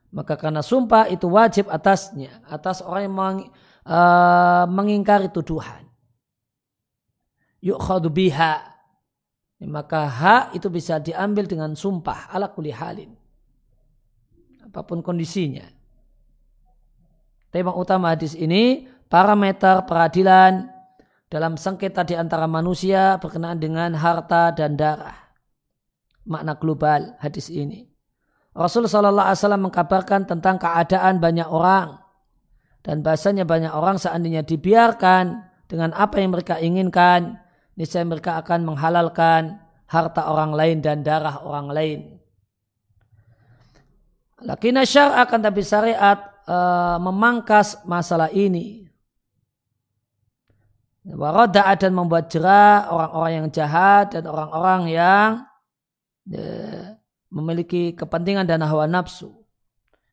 [0.09, 3.39] maka karena sumpah itu wajib atasnya atas orang yang meng,
[3.85, 5.85] uh, mengingkari tuduhan
[7.61, 8.63] yukhadu biha
[9.67, 13.11] maka hak itu bisa diambil dengan sumpah ala kuli halin
[14.63, 15.67] apa pun kondisinya
[17.51, 20.79] tema utama hadis ini parameter peradilan
[21.29, 25.17] dalam sengketa di antara manusia berkenaan dengan harta dan darah.
[26.25, 27.88] Makna global hadis ini.
[28.53, 32.01] Rasul Shallallahu Alaihi Wasallam mengkabarkan tentang keadaan banyak orang
[32.81, 37.37] dan bahasanya banyak orang seandainya dibiarkan dengan apa yang mereka inginkan,
[37.77, 41.99] niscaya mereka akan menghalalkan harta orang lain dan darah orang lain.
[44.39, 48.89] Lakina syar akan tapi syariat uh, memangkas masalah ini
[51.09, 55.29] Waroda dan membuat jerah orang-orang yang jahat dan orang-orang yang
[56.29, 56.98] ya,
[57.29, 59.33] memiliki kepentingan dan hawa nafsu.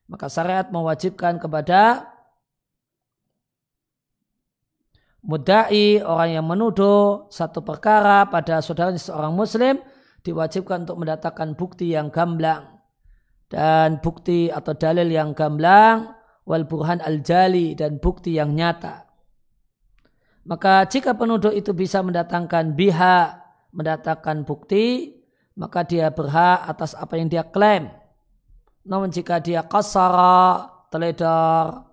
[0.07, 2.07] Maka syariat mewajibkan kepada
[5.19, 9.75] mudai orang yang menuduh satu perkara pada saudaranya seorang muslim
[10.23, 12.79] diwajibkan untuk mendatangkan bukti yang gamblang
[13.51, 16.15] dan bukti atau dalil yang gamblang
[16.47, 19.07] wal burhan al jali dan bukti yang nyata
[20.47, 23.35] maka jika penuduh itu bisa mendatangkan biha,
[23.75, 25.16] mendatangkan bukti,
[25.57, 27.89] maka dia berhak atas apa yang dia klaim.
[28.85, 31.83] Namun jika dia kasara, teledor,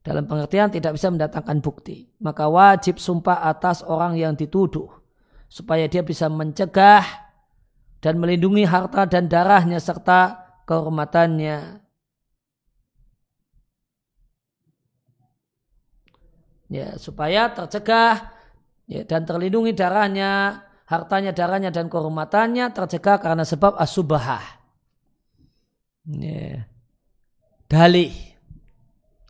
[0.00, 4.88] dalam pengertian tidak bisa mendatangkan bukti, maka wajib sumpah atas orang yang dituduh,
[5.50, 7.04] supaya dia bisa mencegah
[8.00, 11.84] dan melindungi harta dan darahnya serta kehormatannya.
[16.74, 18.34] ya supaya tercegah
[18.90, 20.64] ya, dan terlindungi darahnya,
[21.00, 24.42] hartanya, darahnya dan kehormatannya tercegah karena sebab asubahah.
[26.08, 26.66] Ya.
[27.68, 28.12] Dalih.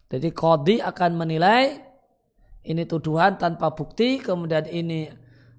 [0.08, 1.74] Jadi kodi akan menilai
[2.64, 5.10] ini tuduhan tanpa bukti, kemudian ini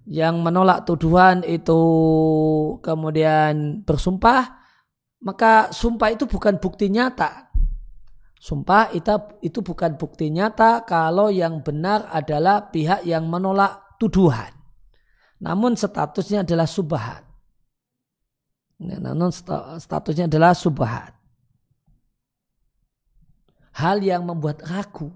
[0.07, 1.81] yang menolak tuduhan itu
[2.79, 4.63] kemudian bersumpah,
[5.21, 7.51] maka sumpah itu bukan bukti nyata.
[8.39, 9.11] Sumpah itu,
[9.43, 14.54] itu bukan bukti nyata kalau yang benar adalah pihak yang menolak tuduhan.
[15.41, 17.23] Namun statusnya adalah subhat.
[18.79, 19.31] Namun
[19.79, 21.11] statusnya adalah subhat.
[23.75, 25.11] Hal yang membuat ragu.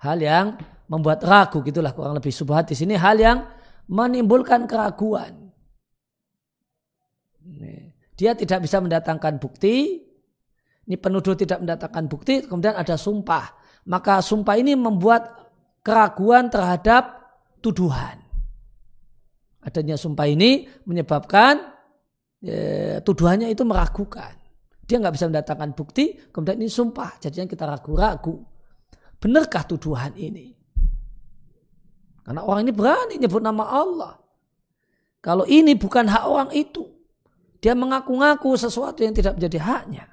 [0.00, 0.54] Hal yang
[0.86, 3.46] membuat ragu gitulah kurang lebih subhat di sini hal yang
[3.90, 5.50] menimbulkan keraguan.
[8.14, 10.06] Dia tidak bisa mendatangkan bukti,
[10.84, 13.48] ini penuduh tidak mendatangkan bukti, kemudian ada sumpah.
[13.88, 15.39] Maka sumpah ini membuat
[15.80, 17.32] keraguan terhadap
[17.64, 18.20] tuduhan.
[19.60, 21.60] Adanya sumpah ini menyebabkan
[22.40, 22.56] e,
[23.04, 24.32] tuduhannya itu meragukan.
[24.88, 27.20] Dia nggak bisa mendatangkan bukti, kemudian ini sumpah.
[27.20, 28.40] Jadinya kita ragu-ragu.
[29.20, 30.56] Benarkah tuduhan ini?
[32.24, 34.14] Karena orang ini berani nyebut nama Allah.
[35.20, 36.88] Kalau ini bukan hak orang itu.
[37.60, 40.08] dia mengaku-ngaku sesuatu yang tidak menjadi haknya.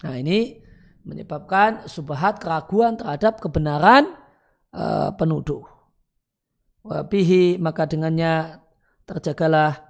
[0.00, 0.64] Nah ini
[1.04, 4.16] menyebabkan subhat keraguan terhadap kebenaran
[4.74, 5.62] uh, penuduh.
[6.84, 8.60] Wabihi maka dengannya
[9.08, 9.80] terjagalah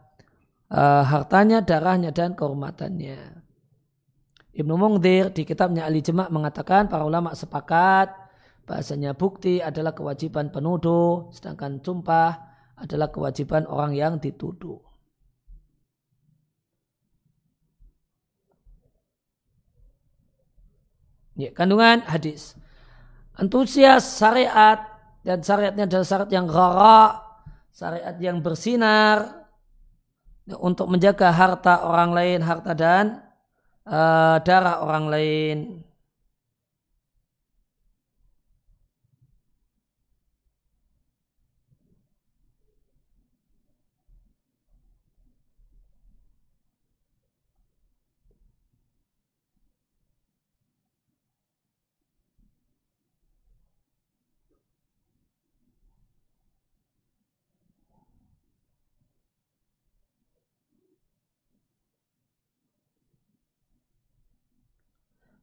[0.71, 3.43] uh, hartanya, darahnya dan kehormatannya.
[4.55, 8.15] Ibnu Mungdir di kitabnya Ali Jemak mengatakan para ulama sepakat
[8.63, 14.79] bahasanya bukti adalah kewajiban penuduh sedangkan sumpah adalah kewajiban orang yang dituduh.
[21.35, 22.55] Ya, kandungan hadis.
[23.35, 24.79] Antusias syariat
[25.27, 27.03] dan syariatnya adalah syariat yang gara,
[27.75, 29.49] syariat yang bersinar
[30.47, 33.25] ya, untuk menjaga harta orang lain, harta dan
[33.89, 35.57] uh, darah orang lain.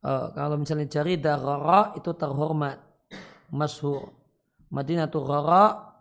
[0.05, 2.77] Uh, kalau misalnya cari darara itu terhormat
[3.51, 4.21] masyhur
[4.71, 5.91] Madinah tuh Rara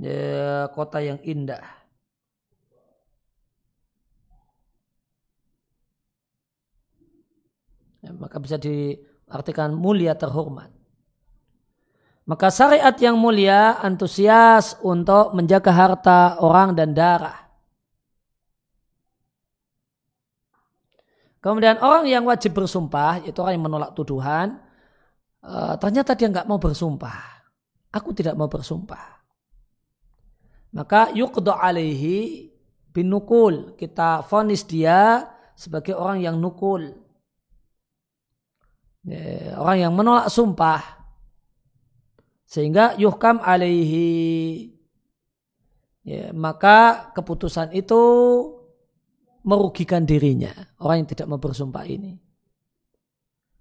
[0.00, 1.60] ya, kota yang indah.
[8.00, 10.72] Ya, maka bisa diartikan mulia terhormat.
[12.24, 17.43] Maka syariat yang mulia antusias untuk menjaga harta orang dan darah
[21.44, 24.64] Kemudian orang yang wajib bersumpah, itu orang yang menolak tuduhan,
[25.44, 27.20] uh, ternyata dia nggak mau bersumpah.
[27.92, 29.20] Aku tidak mau bersumpah.
[30.72, 32.48] Maka yukdo alaihi
[32.96, 33.76] binukul.
[33.76, 36.96] Kita fonis dia sebagai orang yang nukul.
[39.04, 40.80] Ya, orang yang menolak sumpah.
[42.48, 44.72] Sehingga yuhkam alaihi.
[46.08, 48.00] Ya, maka keputusan itu
[49.44, 50.50] merugikan dirinya.
[50.80, 52.16] Orang yang tidak mau bersumpah ini.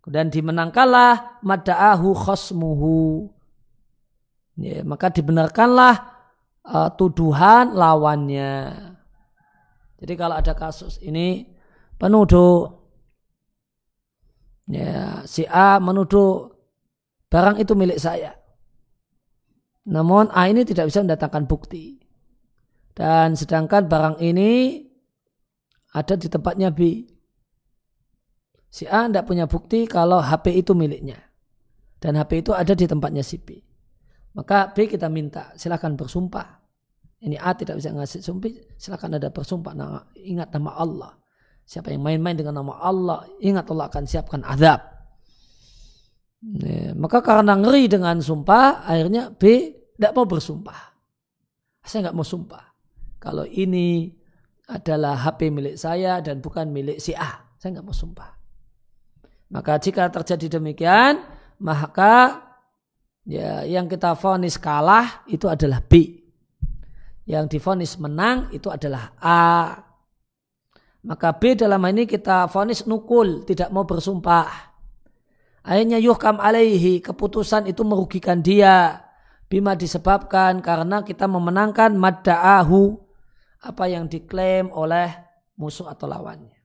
[0.03, 3.29] Dan dimenangkanlah mada'ahu khosmuhu.
[4.59, 5.95] Ya, maka dibenarkanlah
[6.67, 8.71] uh, tuduhan lawannya.
[10.03, 11.47] Jadi kalau ada kasus ini
[11.95, 12.67] penuduh
[14.67, 16.51] ya si A menuduh
[17.31, 18.35] barang itu milik saya.
[19.87, 21.99] Namun A ini tidak bisa mendatangkan bukti.
[22.93, 24.83] Dan sedangkan barang ini
[25.93, 27.05] ada di tempatnya B.
[28.73, 31.21] Si A tidak punya bukti kalau HP itu miliknya.
[32.01, 33.53] Dan HP itu ada di tempatnya si B.
[34.33, 36.63] Maka B kita minta silahkan bersumpah.
[37.23, 39.71] Ini A tidak bisa ngasih sumpah, silahkan ada bersumpah.
[39.71, 41.11] Nah, ingat nama Allah.
[41.63, 44.91] Siapa yang main-main dengan nama Allah, ingat Allah akan siapkan azab.
[46.99, 50.91] maka karena ngeri dengan sumpah, akhirnya B tidak mau bersumpah.
[51.87, 52.75] Saya nggak mau sumpah.
[53.23, 54.11] Kalau ini
[54.67, 57.43] adalah HP milik saya dan bukan milik si A.
[57.59, 58.31] Saya nggak mau sumpah.
[59.53, 61.21] Maka jika terjadi demikian,
[61.61, 62.41] maka
[63.27, 66.19] ya yang kita vonis kalah itu adalah B.
[67.23, 69.79] Yang difonis menang itu adalah A.
[71.03, 74.47] Maka B dalam ini kita vonis nukul, tidak mau bersumpah.
[75.63, 79.03] Akhirnya yuhkam alaihi, keputusan itu merugikan dia.
[79.47, 83.02] Bima disebabkan karena kita memenangkan madda'ahu,
[83.63, 85.07] apa yang diklaim oleh
[85.55, 86.59] musuh atau lawannya.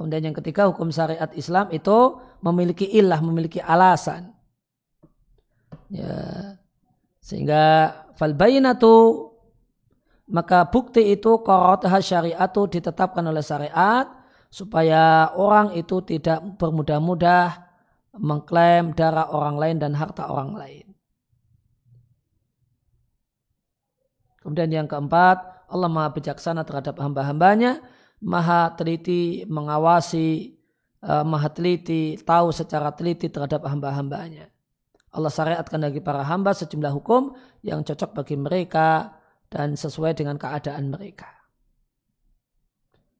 [0.00, 4.32] Kemudian yang ketiga hukum syariat Islam itu memiliki ilah, memiliki alasan.
[5.92, 6.56] Ya.
[7.20, 9.28] Sehingga fal bayinatu
[10.30, 14.08] maka bukti itu qarataha syariatu ditetapkan oleh syariat
[14.48, 17.60] supaya orang itu tidak bermudah-mudah
[18.18, 20.89] mengklaim darah orang lain dan harta orang lain.
[24.50, 27.78] Kemudian yang keempat, Allah maha bijaksana terhadap hamba-hambanya,
[28.18, 30.58] maha teliti mengawasi,
[31.06, 34.50] uh, maha teliti tahu secara teliti terhadap hamba-hambanya.
[35.14, 39.14] Allah syariatkan bagi para hamba sejumlah hukum yang cocok bagi mereka
[39.46, 41.30] dan sesuai dengan keadaan mereka.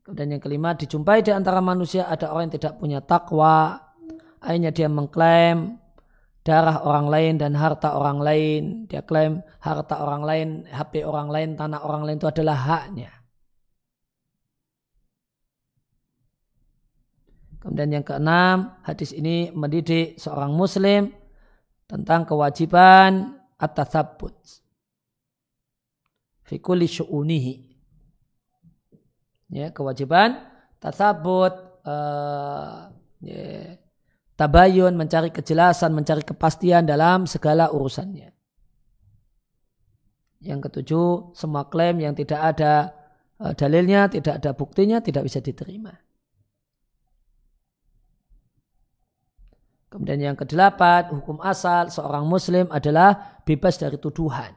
[0.02, 3.78] Kemudian yang kelima, dijumpai di antara manusia ada orang yang tidak punya takwa,
[4.42, 5.78] akhirnya dia mengklaim
[6.41, 8.62] darah orang lain dan harta orang lain.
[8.88, 13.11] Dia klaim harta orang lain, HP orang lain, tanah orang lain itu adalah haknya.
[17.61, 21.12] Kemudian yang keenam, hadis ini mendidik seorang muslim
[21.84, 24.32] tentang kewajiban atas sabut.
[26.49, 27.55] fi kulli syu'unihi.
[29.51, 30.41] Ya, kewajiban
[30.80, 32.88] tasabut uh,
[33.20, 33.76] ya,
[34.41, 38.32] tabayun, mencari kejelasan, mencari kepastian dalam segala urusannya.
[40.41, 42.97] Yang ketujuh, semua klaim yang tidak ada
[43.36, 45.93] uh, dalilnya, tidak ada buktinya, tidak bisa diterima.
[49.93, 54.57] Kemudian yang kedelapan, hukum asal seorang muslim adalah bebas dari tuduhan.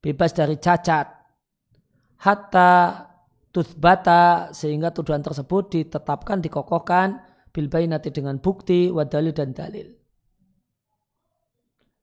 [0.00, 1.12] Bebas dari cacat.
[2.16, 3.04] Hatta
[3.52, 7.25] tuthbata sehingga tuduhan tersebut ditetapkan, dikokohkan
[7.56, 9.88] bilbainati dengan bukti, wadalil dan dalil.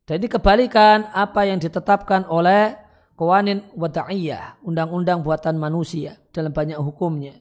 [0.04, 2.74] Dan ini kebalikan apa yang ditetapkan oleh
[3.14, 7.38] kawanin wada'iyah, undang-undang buatan manusia dalam banyak hukumnya.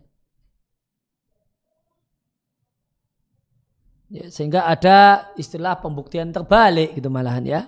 [4.12, 7.60] Ya, sehingga ada istilah pembuktian terbalik gitu malahan ya.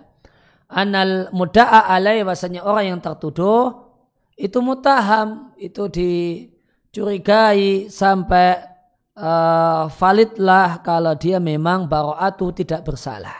[0.68, 3.96] Anal muda'a alai bahasanya orang yang tertuduh
[4.36, 8.73] itu mutaham, itu dicurigai sampai
[9.18, 13.34] uh, validlah kalau dia memang baro'atu tidak bersalah.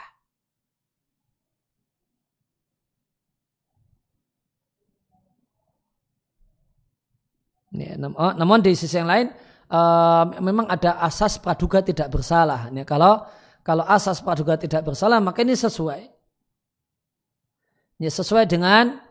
[7.75, 9.27] Ya, namun di sisi yang lain
[9.67, 12.71] uh, memang ada asas praduga tidak bersalah.
[12.71, 13.27] Ya, kalau
[13.67, 16.07] kalau asas praduga tidak bersalah maka ini sesuai.
[17.99, 19.04] Ya, sesuai dengan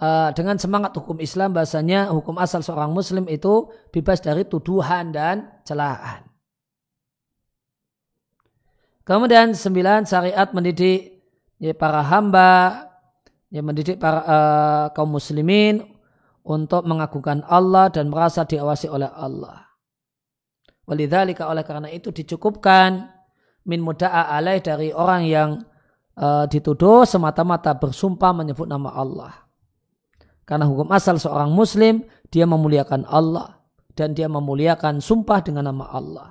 [0.00, 5.60] uh, dengan semangat hukum Islam bahasanya hukum asal seorang muslim itu bebas dari tuduhan dan
[5.62, 6.26] celaan.
[9.04, 11.20] Kemudian sembilan syariat mendidik
[11.60, 12.86] ya, para hamba,
[13.52, 15.82] ya, mendidik para uh, kaum muslimin
[16.46, 19.66] untuk mengagungkan Allah dan merasa diawasi oleh Allah.
[20.88, 23.06] Walidhalika oleh karena itu dicukupkan
[23.66, 25.50] min muda'a alaih dari orang yang
[26.18, 29.49] uh, dituduh semata-mata bersumpah menyebut nama Allah.
[30.50, 33.62] Karena hukum asal seorang muslim dia memuliakan Allah
[33.94, 36.28] dan dia memuliakan sumpah dengan nama Allah.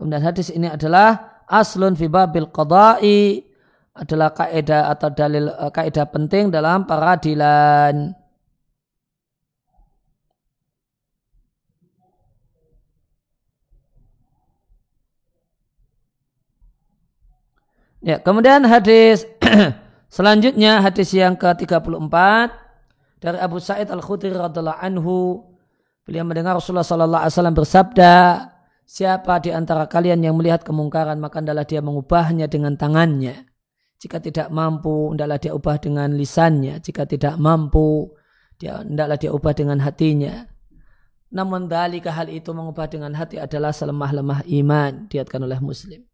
[0.00, 3.44] Kemudian hadis ini adalah aslun fi babil qada'i
[3.92, 8.16] adalah kaidah atau dalil uh, kaidah penting dalam peradilan.
[17.98, 19.26] Ya, kemudian hadis
[20.08, 22.16] selanjutnya hadis yang ke-34
[23.18, 25.44] dari Abu Sa'id Al-Khudri radhiallahu anhu.
[26.08, 28.14] Beliau mendengar Rasulullah sallallahu alaihi wasallam bersabda
[28.88, 33.44] siapa di antara kalian yang melihat kemungkaran maka adalah dia mengubahnya dengan tangannya.
[34.00, 36.80] Jika tidak mampu hendaklah dia ubah dengan lisannya.
[36.80, 38.08] Jika tidak mampu
[38.56, 40.48] dia hendaklah dia ubah dengan hatinya.
[41.28, 46.08] Namun dalika hal itu mengubah dengan hati adalah selemah-lemah iman diatkan oleh muslim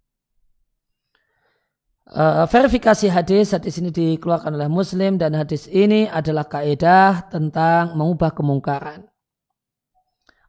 [2.04, 8.28] Uh, verifikasi hadis, hadis ini dikeluarkan oleh Muslim dan hadis ini adalah kaidah tentang mengubah
[8.36, 9.08] kemungkaran.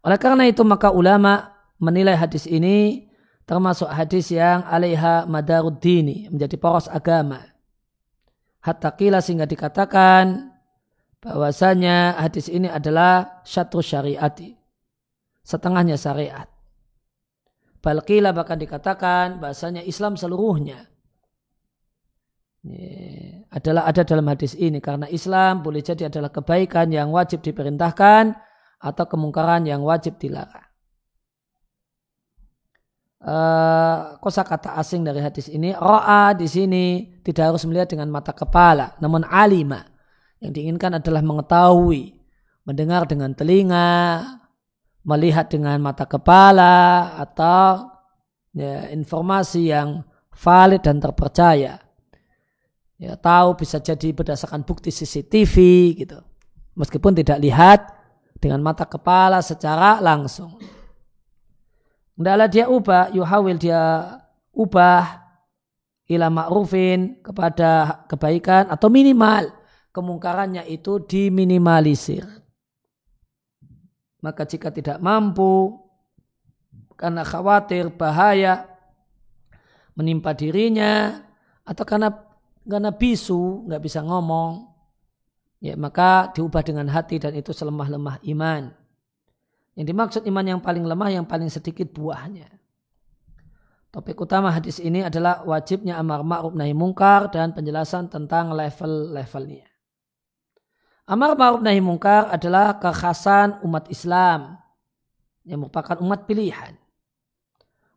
[0.03, 3.08] Oleh karena itu maka ulama menilai hadis ini
[3.47, 7.39] termasuk hadis yang alaiha madaruddini menjadi poros agama.
[8.60, 10.51] Hatta kila sehingga dikatakan
[11.24, 14.60] bahwasanya hadis ini adalah syatru syariati.
[15.39, 16.51] Setengahnya syariat.
[17.80, 20.95] Balkila bahkan dikatakan bahasanya Islam seluruhnya
[23.53, 28.34] adalah ada dalam hadis ini karena Islam boleh jadi adalah kebaikan yang wajib diperintahkan
[28.82, 30.66] atau kemungkaran yang wajib dilarang.
[33.26, 38.30] Uh, kosa kata asing dari hadis ini roa di sini tidak harus melihat dengan mata
[38.38, 39.82] kepala namun alima
[40.38, 42.13] yang diinginkan adalah mengetahui
[42.70, 44.22] mendengar dengan telinga
[45.01, 47.97] melihat dengan mata kepala atau
[48.53, 51.85] ya, informasi yang valid dan terpercaya
[52.96, 55.56] ya tahu bisa jadi berdasarkan bukti CCTV
[56.00, 56.20] gitu
[56.80, 57.80] meskipun tidak lihat
[58.39, 60.56] dengan mata kepala secara langsung
[62.16, 64.08] Hendaklah dia ubah, yuhawil dia
[64.56, 65.20] ubah
[66.08, 69.52] ila ma'rufin kepada kebaikan atau minimal
[69.91, 72.24] kemungkarannya itu diminimalisir.
[74.24, 75.76] Maka jika tidak mampu
[76.96, 78.64] karena khawatir bahaya
[80.00, 81.20] menimpa dirinya
[81.68, 82.16] atau karena
[82.66, 84.66] karena bisu, nggak bisa ngomong,
[85.61, 88.74] ya maka diubah dengan hati dan itu selemah-lemah iman.
[89.78, 92.47] Yang dimaksud iman yang paling lemah, yang paling sedikit buahnya.
[93.93, 99.68] Topik utama hadis ini adalah wajibnya amar ma'ruf nahi mungkar dan penjelasan tentang level-levelnya.
[101.07, 104.59] Amar ma'ruf nahi mungkar adalah kekhasan umat Islam
[105.47, 106.76] yang merupakan umat pilihan.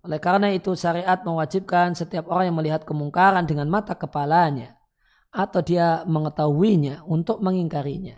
[0.09, 4.81] Oleh karena itu syariat mewajibkan setiap orang yang melihat kemungkaran dengan mata kepalanya
[5.29, 8.17] atau dia mengetahuinya untuk mengingkarinya.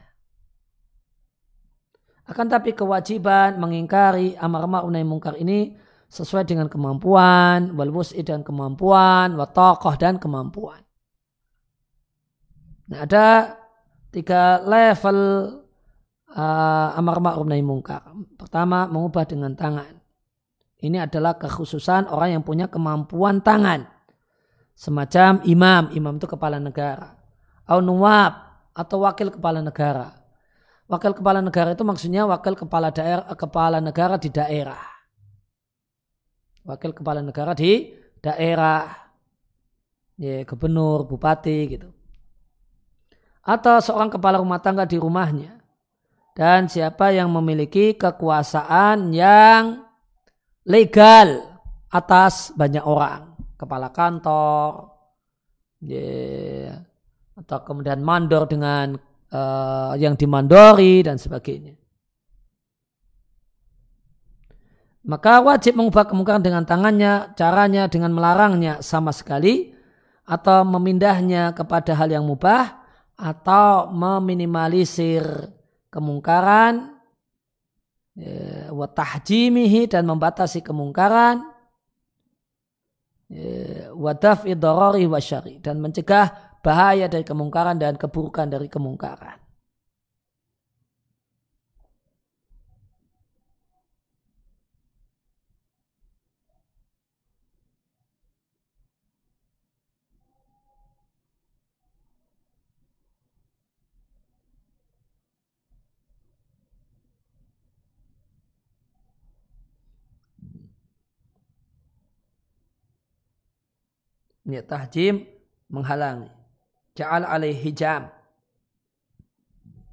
[2.30, 5.74] Akan tapi kewajiban mengingkari amar ma'ruf nahi mungkar ini
[6.07, 7.91] sesuai dengan kemampuan, wal
[8.22, 10.86] dan kemampuan, wa tokoh dan kemampuan.
[12.86, 13.59] Nah, ada
[14.14, 15.18] tiga level
[16.38, 18.14] uh, amar ma'ruf nahi mungkar.
[18.38, 19.99] Pertama, mengubah dengan tangan.
[20.81, 23.85] Ini adalah kekhususan orang yang punya kemampuan tangan.
[24.72, 27.20] Semacam imam, imam itu kepala negara.
[27.68, 28.33] Au nuwab
[28.72, 30.16] atau wakil kepala negara.
[30.89, 35.01] Wakil kepala negara itu maksudnya wakil kepala daerah kepala negara di daerah
[36.64, 38.87] wakil kepala negara di daerah,
[40.20, 41.89] ya, gubernur, bupati gitu.
[43.41, 45.59] Atau seorang kepala rumah tangga di rumahnya.
[46.37, 49.83] Dan siapa yang memiliki kekuasaan yang
[50.67, 51.61] legal
[51.93, 53.37] atas banyak orang.
[53.61, 54.89] Kepala kantor,
[55.85, 56.81] ya,
[57.37, 58.97] atau kemudian mandor dengan
[59.33, 61.81] uh, yang dimandori dan sebagainya.
[65.11, 69.73] maka wajib mengubah kemungkaran dengan tangannya, caranya dengan melarangnya sama sekali,
[70.29, 72.79] atau memindahnya kepada hal yang mubah,
[73.17, 75.25] atau meminimalisir
[75.89, 76.89] kemungkaran,
[78.71, 81.41] wa tahjimihi dan membatasi kemungkaran,
[83.33, 84.53] ya, wa daf'i
[85.09, 89.39] wa syari, dan mencegah bahaya dari kemungkaran dan keburukan dari kemungkaran.
[114.51, 115.22] Niat tahjim
[115.70, 116.26] menghalangi.
[116.98, 118.11] Ja'al alaih hijam.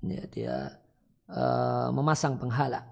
[0.01, 0.55] Ya, dia
[1.29, 2.89] uh, memasang penghalang.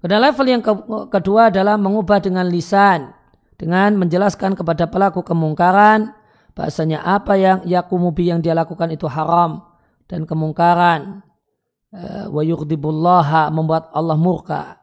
[0.00, 0.72] Pada level yang ke
[1.12, 3.12] kedua adalah mengubah dengan lisan.
[3.60, 6.16] Dengan menjelaskan kepada pelaku kemungkaran.
[6.56, 9.60] Bahasanya apa yang yakumubi yang dia lakukan itu haram.
[10.08, 11.20] Dan kemungkaran.
[11.92, 14.79] Uh, wa yugdibullaha membuat Allah murka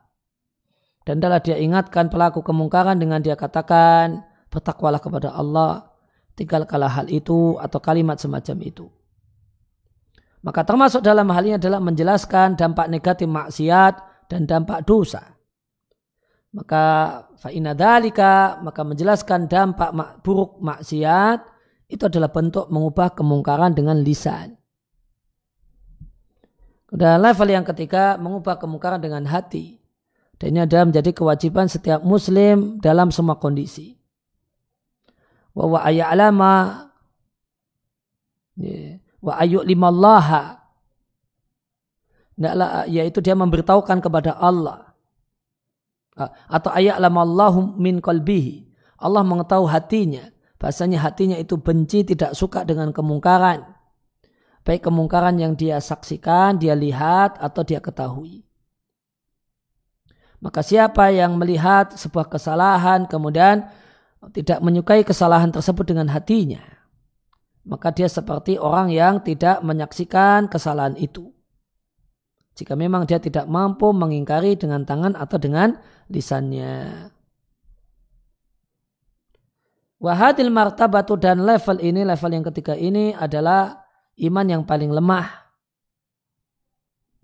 [1.08, 5.88] dan adalah dia ingatkan pelaku kemungkaran dengan dia katakan, bertakwalah kepada Allah,
[6.36, 8.92] tinggalkanlah hal itu atau kalimat semacam itu.
[10.44, 15.24] Maka termasuk dalam hal ini adalah menjelaskan dampak negatif maksiat dan dampak dosa.
[16.52, 16.84] Maka
[17.40, 19.96] fa'ina dalika, maka menjelaskan dampak
[20.28, 21.40] buruk maksiat
[21.88, 24.60] itu adalah bentuk mengubah kemungkaran dengan lisan.
[26.92, 29.77] Dan level yang ketiga, mengubah kemungkaran dengan hati.
[30.38, 33.98] Dan ini adalah menjadi kewajiban setiap muslim dalam semua kondisi.
[35.58, 36.86] Wa wa alama
[38.54, 39.66] ya, wa ayu
[42.86, 44.94] yaitu dia memberitahukan kepada Allah.
[46.50, 48.70] Atau ayat Allahu min qalbihi.
[49.02, 50.26] Allah mengetahui hatinya.
[50.58, 53.66] Bahasanya hatinya itu benci tidak suka dengan kemungkaran.
[54.66, 58.47] Baik kemungkaran yang dia saksikan dia lihat atau dia ketahui
[60.38, 63.66] maka siapa yang melihat sebuah kesalahan kemudian
[64.38, 66.62] tidak menyukai kesalahan tersebut dengan hatinya,
[67.66, 71.34] maka dia seperti orang yang tidak menyaksikan kesalahan itu.
[72.58, 75.78] Jika memang dia tidak mampu mengingkari dengan tangan atau dengan
[76.10, 77.06] lisannya.
[79.98, 83.82] Wahadil martabatu dan level ini, level yang ketiga ini adalah
[84.22, 85.26] iman yang paling lemah.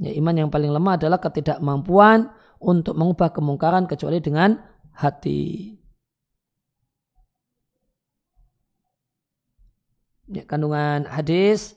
[0.02, 2.30] Ya, iman yang paling lemah adalah ketidakmampuan
[2.64, 4.56] untuk mengubah kemungkaran kecuali dengan
[4.96, 5.76] hati.
[10.32, 11.76] Ya, kandungan hadis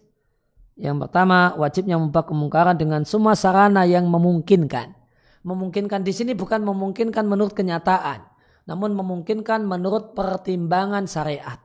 [0.76, 4.92] yang pertama wajibnya mengubah kemungkaran dengan semua sarana yang memungkinkan.
[5.40, 8.22] Memungkinkan di sini bukan memungkinkan menurut kenyataan,
[8.68, 11.56] namun memungkinkan menurut pertimbangan syariat.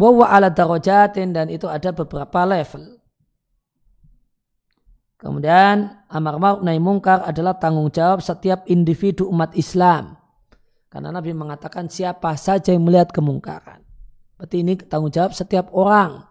[0.00, 2.95] Bahwa ala darojatin dan itu ada beberapa level.
[5.16, 10.20] Kemudian amar ma'ruf nahi mungkar adalah tanggung jawab setiap individu umat Islam.
[10.92, 13.80] Karena Nabi mengatakan siapa saja yang melihat kemungkaran.
[14.36, 16.24] Berarti ini tanggung jawab setiap orang.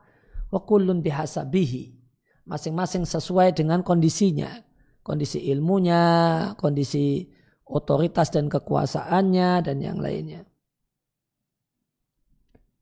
[0.53, 1.97] Wa kullun bihasabihi.
[2.45, 4.53] Masing-masing sesuai dengan kondisinya.
[5.01, 7.29] Kondisi ilmunya, kondisi
[7.65, 10.45] otoritas dan kekuasaannya, dan yang lainnya.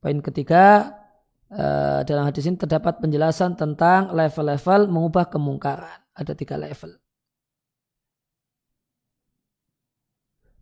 [0.04, 0.92] Poin ketiga,
[1.54, 6.02] Eh, dalam hadis ini terdapat penjelasan tentang level-level mengubah kemungkaran.
[6.18, 6.98] Ada tiga level.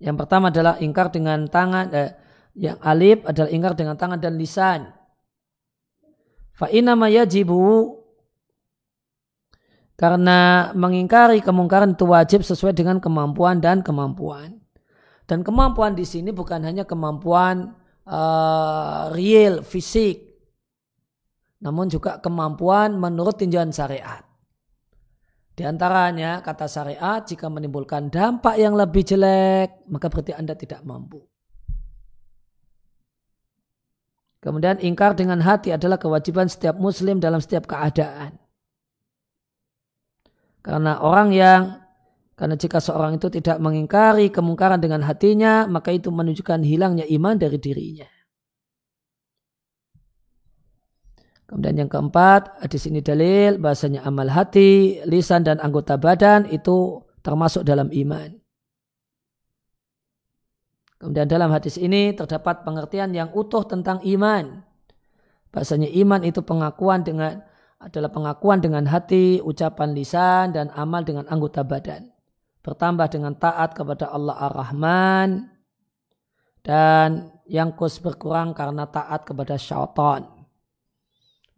[0.03, 2.11] Yang pertama adalah ingkar dengan tangan, eh,
[2.59, 4.91] yang alif adalah ingkar dengan tangan dan lisan.
[6.51, 7.97] Fa inama yajibu
[9.95, 14.57] Karena mengingkari kemungkaran itu wajib sesuai dengan kemampuan dan kemampuan.
[15.29, 17.77] Dan kemampuan di sini bukan hanya kemampuan
[18.09, 20.30] uh, real, fisik,
[21.61, 24.25] namun juga kemampuan menurut tinjauan syariat.
[25.53, 31.21] Di antaranya kata syariat jika menimbulkan dampak yang lebih jelek maka berarti Anda tidak mampu.
[34.41, 38.41] Kemudian ingkar dengan hati adalah kewajiban setiap muslim dalam setiap keadaan.
[40.65, 41.61] Karena orang yang
[42.33, 47.61] karena jika seorang itu tidak mengingkari kemungkaran dengan hatinya, maka itu menunjukkan hilangnya iman dari
[47.61, 48.09] dirinya.
[51.51, 57.67] Kemudian yang keempat, di sini dalil bahasanya amal hati, lisan dan anggota badan itu termasuk
[57.67, 58.39] dalam iman.
[60.95, 64.63] Kemudian dalam hadis ini terdapat pengertian yang utuh tentang iman.
[65.51, 67.43] Bahasanya iman itu pengakuan dengan
[67.83, 72.15] adalah pengakuan dengan hati, ucapan lisan, dan amal dengan anggota badan.
[72.63, 75.51] Bertambah dengan taat kepada Allah Ar-Rahman,
[76.63, 80.40] dan yang kus berkurang karena taat kepada syaitan.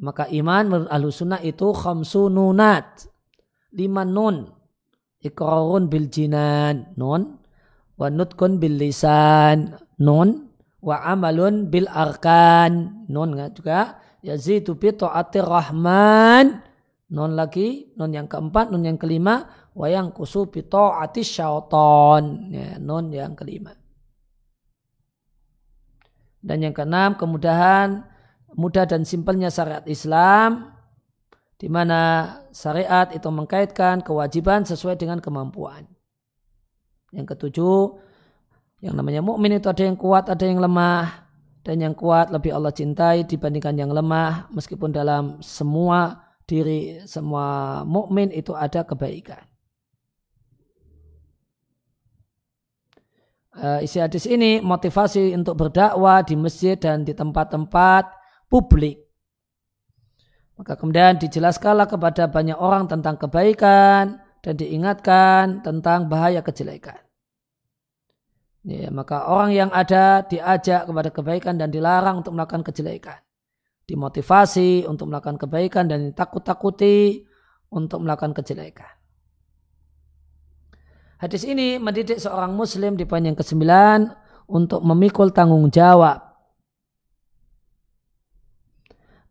[0.03, 3.07] Maka iman menurut ahlu sunnah itu khamsununat.
[3.71, 4.51] Lima nun.
[5.23, 6.91] Ikrarun bil jinan.
[6.99, 7.39] Nun.
[7.95, 9.79] Wa nutkun bil lisan.
[10.03, 10.51] Nun.
[10.83, 13.07] Wa amalun bil arkan.
[13.07, 14.03] Nun juga.
[14.19, 16.59] Yazidu bi ta'atir rahman.
[17.07, 17.95] Nun lagi.
[17.95, 18.75] Nun yang keempat.
[18.75, 19.47] Nun yang kelima.
[19.71, 22.51] Wa yang kusu bi ta'atis syaitan.
[22.51, 23.71] Ya, nun yang kelima.
[26.43, 28.03] Dan yang keenam kemudahan
[28.53, 30.73] mudah dan simpelnya syariat Islam
[31.63, 35.87] di mana syariat itu mengkaitkan kewajiban sesuai dengan kemampuan.
[37.15, 37.95] Yang ketujuh,
[38.83, 41.23] yang namanya mukmin itu ada yang kuat, ada yang lemah,
[41.63, 48.27] dan yang kuat lebih Allah cintai dibandingkan yang lemah, meskipun dalam semua diri semua mukmin
[48.35, 49.39] itu ada kebaikan.
[53.53, 58.22] Uh, isi hadis ini motivasi untuk berdakwah di masjid dan di tempat-tempat
[58.53, 59.01] publik.
[60.53, 67.01] Maka kemudian dijelaskanlah kepada banyak orang tentang kebaikan dan diingatkan tentang bahaya kejelekan.
[68.61, 73.17] Ya, maka orang yang ada diajak kepada kebaikan dan dilarang untuk melakukan kejelekan.
[73.89, 77.25] Dimotivasi untuk melakukan kebaikan dan ditakut-takuti
[77.73, 78.93] untuk melakukan kejelekan.
[81.17, 84.13] Hadis ini mendidik seorang muslim di poin yang kesembilan
[84.47, 86.32] untuk memikul tanggung jawab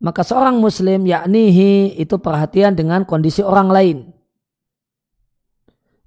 [0.03, 3.97] maka seorang muslim yaknihi itu perhatian dengan kondisi orang lain.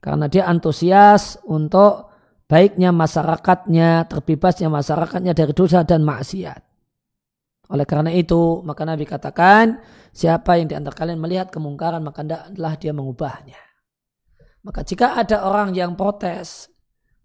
[0.05, 2.13] Karena dia antusias untuk
[2.47, 6.61] baiknya masyarakatnya, terbebasnya masyarakatnya dari dosa dan maksiat.
[7.73, 9.83] Oleh karena itu, maka Nabi katakan,
[10.15, 13.59] siapa yang diantar kalian melihat kemungkaran, maka hendaklah dia mengubahnya.
[14.63, 16.71] Maka jika ada orang yang protes,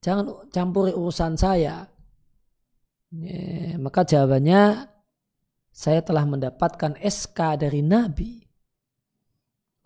[0.01, 1.85] jangan campuri urusan saya.
[3.13, 4.89] Ya, maka jawabannya,
[5.71, 8.43] saya telah mendapatkan SK dari Nabi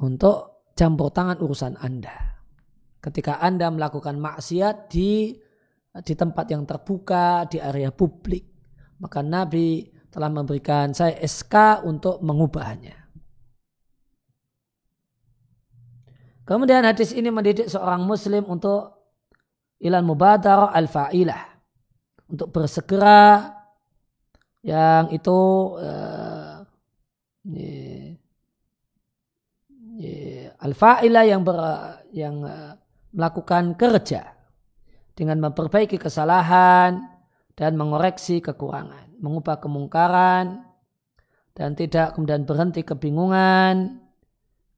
[0.01, 2.41] untuk campur tangan urusan Anda.
[2.99, 5.37] Ketika Anda melakukan maksiat di
[5.95, 8.43] di tempat yang terbuka, di area publik,
[8.99, 13.05] maka Nabi telah memberikan saya SK untuk mengubahnya.
[16.43, 18.91] Kemudian hadis ini mendidik seorang muslim untuk
[19.79, 21.57] ilan mubadar al-fa'ilah.
[22.25, 23.54] Untuk bersegera
[24.65, 25.39] yang itu
[25.77, 26.65] uh,
[30.57, 31.57] al-fa'ilah yang ber,
[32.09, 32.73] yang uh,
[33.13, 34.33] melakukan kerja
[35.13, 36.99] dengan memperbaiki kesalahan
[37.55, 40.65] dan mengoreksi kekurangan, mengubah kemungkaran
[41.55, 44.03] dan tidak kemudian berhenti kebingungan,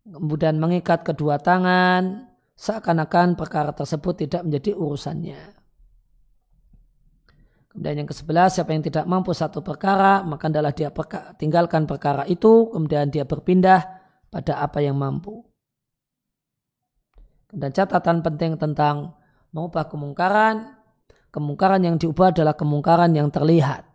[0.06, 5.57] kemudian mengikat kedua tangan seakan-akan perkara tersebut tidak menjadi urusannya.
[7.78, 12.26] Dan yang ke-11, siapa yang tidak mampu satu perkara, maka adalah dia perka, tinggalkan perkara
[12.26, 13.86] itu, kemudian dia berpindah
[14.34, 15.46] pada apa yang mampu.
[17.54, 19.14] Dan catatan penting tentang
[19.54, 20.74] mengubah kemungkaran,
[21.30, 23.86] kemungkaran yang diubah adalah kemungkaran yang terlihat.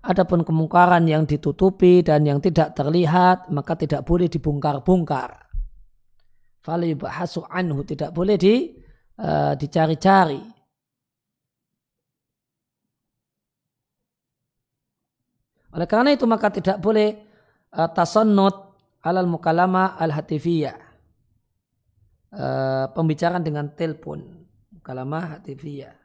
[0.00, 5.44] Adapun kemungkaran yang ditutupi dan yang tidak terlihat, maka tidak boleh dibongkar-bongkar.
[6.64, 8.72] Fali anhu, tidak boleh di,
[9.20, 10.53] uh, dicari-cari
[15.74, 17.18] Oleh karena itu maka tidak boleh
[17.74, 20.78] uh, tasannut alal mukalama al hatifiyah.
[22.34, 24.22] Uh, pembicaraan dengan telepon.
[24.70, 25.98] Mukalama hatifiyah.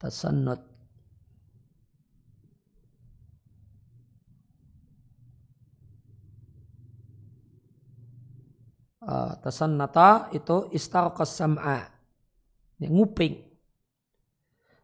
[0.00, 0.71] Tasannut.
[9.42, 11.90] Tasannata itu istarqas sam'a.
[12.82, 13.38] Nguping.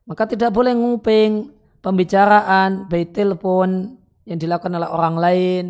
[0.06, 1.50] Maka tidak boleh nguping
[1.82, 5.64] pembicaraan, baik telepon yang dilakukan oleh orang lain.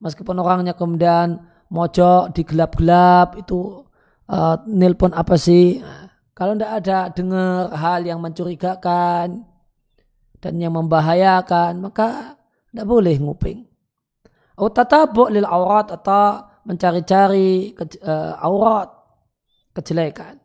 [0.00, 1.40] Meskipun orangnya kemudian
[1.72, 3.84] mojok di gelap-gelap itu
[4.28, 5.80] uh, nelpon apa sih?
[6.34, 9.46] Kalau tidak ada dengar hal yang mencurigakan
[10.42, 12.36] dan yang membahayakan, maka
[12.72, 13.64] tidak boleh nguping.
[14.58, 18.88] Atau tatabuk lil aurat atau mencari-cari uh, aurat
[19.76, 20.40] kejelekan.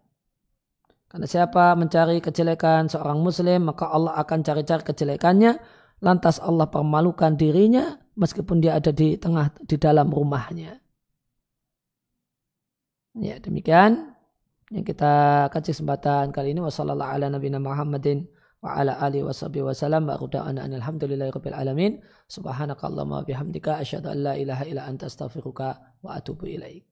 [1.10, 5.58] Karena siapa mencari kejelekan seorang muslim, maka Allah akan cari-cari kejelekannya.
[6.00, 10.80] Lantas Allah permalukan dirinya meskipun dia ada di tengah di dalam rumahnya.
[13.20, 14.16] Ya, demikian
[14.70, 18.30] yang kita kaji kesempatan kali ini ala nabiyina Muhammadin
[18.64, 20.10] وعلى آله وصحبه وسلم.
[20.10, 22.02] وأرضانا أن الحمد لله رب العالمين.
[22.28, 25.60] سبحانك اللهم وبحمدك أشهد أن لا إله إلا أنت أستغفرك
[26.04, 26.89] وأتوب إليك.